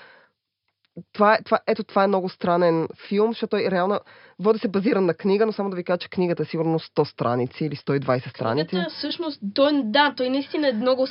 [1.12, 4.01] това е, това, ето това е много странен филм, защото той реално
[4.38, 7.05] води се базиран на книга, но само да ви кажа, че книгата е сигурно 100
[7.05, 8.68] страници или 120 страници.
[8.68, 11.07] Книгата, всъщност, той, да, той наистина е много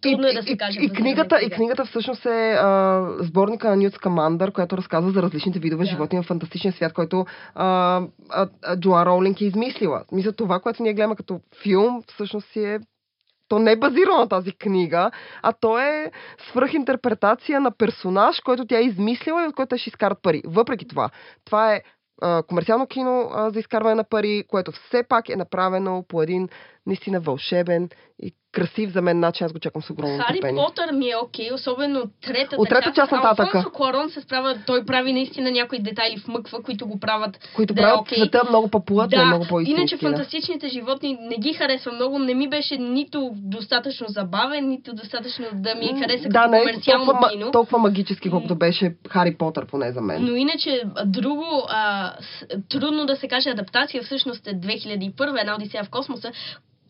[0.00, 0.80] трудно е да се каже.
[0.80, 1.56] И, и, книгата, и книга.
[1.56, 5.90] книгата всъщност е а, сборника на Нют Скамандър, която разказва за различните видове Да.
[5.90, 10.04] животни в фантастичен свят, който а, а, а, Джоан Роулинг е измислила.
[10.12, 12.80] Мисля, това, което ние гледаме като филм, всъщност си е
[13.48, 15.10] то не е базирано на тази книга,
[15.42, 16.10] а то е
[16.50, 20.42] свръхинтерпретация на персонаж, който тя е измислила и от който те ще изкарат пари.
[20.46, 21.10] Въпреки това,
[21.44, 21.82] това е
[22.22, 26.48] а, комерциално кино а, за изкарване на пари, което все пак е направено по един
[26.86, 27.88] наистина вълшебен
[28.18, 29.46] и красив за мен начин.
[29.46, 30.64] Аз го чакам с огромно Хари търпение.
[30.64, 33.54] Потър ми е окей, особено третата От трета част нататък.
[33.54, 37.74] Алфонсо Куарон се справя, той прави наистина някои детайли в мъква, които го правят които
[37.74, 38.18] да е правят окей.
[38.18, 39.80] света много по-плътен, да, много по-истински.
[39.80, 40.00] иначе да.
[40.00, 42.18] фантастичните животни не ги харесвам много.
[42.18, 46.58] Не ми беше нито достатъчно забавен, нито достатъчно да ми М, хареса да, като не
[46.58, 47.50] е комерциално толкова, кино.
[47.50, 50.24] толкова магически, колкото беше Хари Потър, поне за мен.
[50.24, 52.12] Но иначе, друго, а,
[52.68, 56.32] трудно да се каже адаптация, всъщност е 2001, една Одисея в космоса,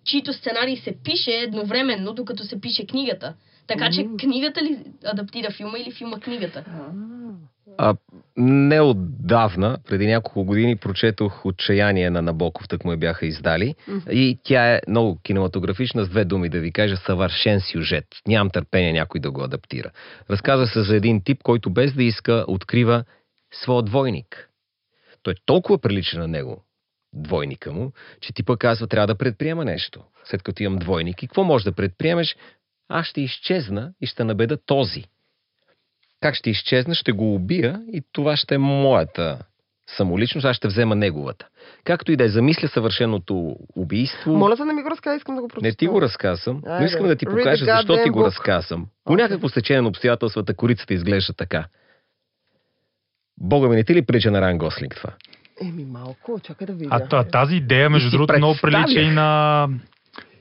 [0.06, 3.34] чийто сценарий се пише едновременно, докато се пише книгата.
[3.66, 6.64] Така че книгата ли адаптира филма или филма книгата?
[7.78, 7.96] А,
[8.36, 13.74] не отдавна, преди няколко години, прочетох Отчаяние на Набоков, так му я бяха издали.
[13.88, 14.10] Мгм.
[14.10, 18.04] И тя е много кинематографична, с две думи да ви кажа, съвършен сюжет.
[18.28, 19.90] Нямам търпение някой да го адаптира.
[20.30, 23.04] Разказва се за един тип, който без да иска, открива
[23.62, 24.48] своя двойник.
[25.22, 26.64] Той толкова прилича на него,
[27.12, 30.04] двойника му, че типа казва, трябва да предприема нещо.
[30.24, 32.36] След като имам двойник, и какво можеш да предприемеш?
[32.88, 35.04] Аз ще изчезна и ще набеда този.
[36.20, 36.94] Как ще изчезна?
[36.94, 39.38] Ще го убия и това ще е моята
[39.96, 41.48] самоличност, аз ще взема неговата.
[41.84, 44.36] Както и да е, замисля съвършеното убийство.
[44.36, 45.66] Моля за да не ми го разказа, искам да го прочета.
[45.66, 48.86] Не ти го разказвам, но искам да ти покажа защо ти го разказвам.
[49.04, 49.22] По Окей.
[49.22, 51.66] някакво стечение на обстоятелствата корицата изглежда така.
[53.40, 55.12] Бога ми, не ти ли прилича на Ран Гослинг това?
[55.62, 56.88] Еми малко, чакай да видя.
[56.92, 59.68] А та- тази идея, между другото, много прилича и на,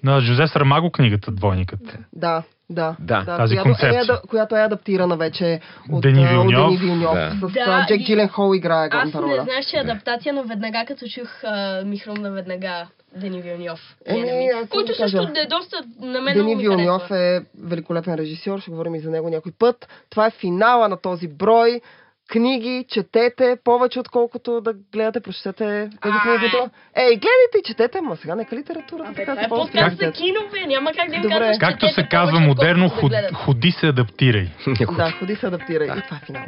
[0.04, 1.98] на Жозе Сармаго книгата Двойникът.
[2.14, 2.96] Да, да.
[3.00, 4.16] Да, тази която, концепция.
[4.16, 5.60] Е, която е адаптирана вече
[5.92, 6.46] от Дени Вилньов.
[6.64, 7.14] от Дени Вилньов.
[7.14, 7.32] Да.
[7.42, 9.44] С Да, Джек и- Джилен Хол играе Аз главната не роля.
[9.44, 13.80] знаеш, че е адаптация, но веднага като чух а, ми хрумна веднага Дени Вилньов.
[14.06, 18.96] Еми, аз който също е доста на мен Дени Вилньов е великолепен режисьор, ще говорим
[18.96, 19.88] и за него някой път.
[20.10, 21.82] Това е финала на този брой.
[22.30, 26.56] Книги, четете повече, отколкото да гледате, прочетете тези книги.
[26.96, 30.12] Ей, гледайте и четете, ама сега нека литературата Абе, така това се е подкаст за
[30.12, 30.66] кино, бе.
[30.68, 31.38] Няма как да им Добре.
[31.40, 34.48] казваш, Както се казва повече, модерно, да ходи се адаптирай.
[34.98, 35.88] Да, ходи се адаптирай.
[35.88, 36.44] И това е финал.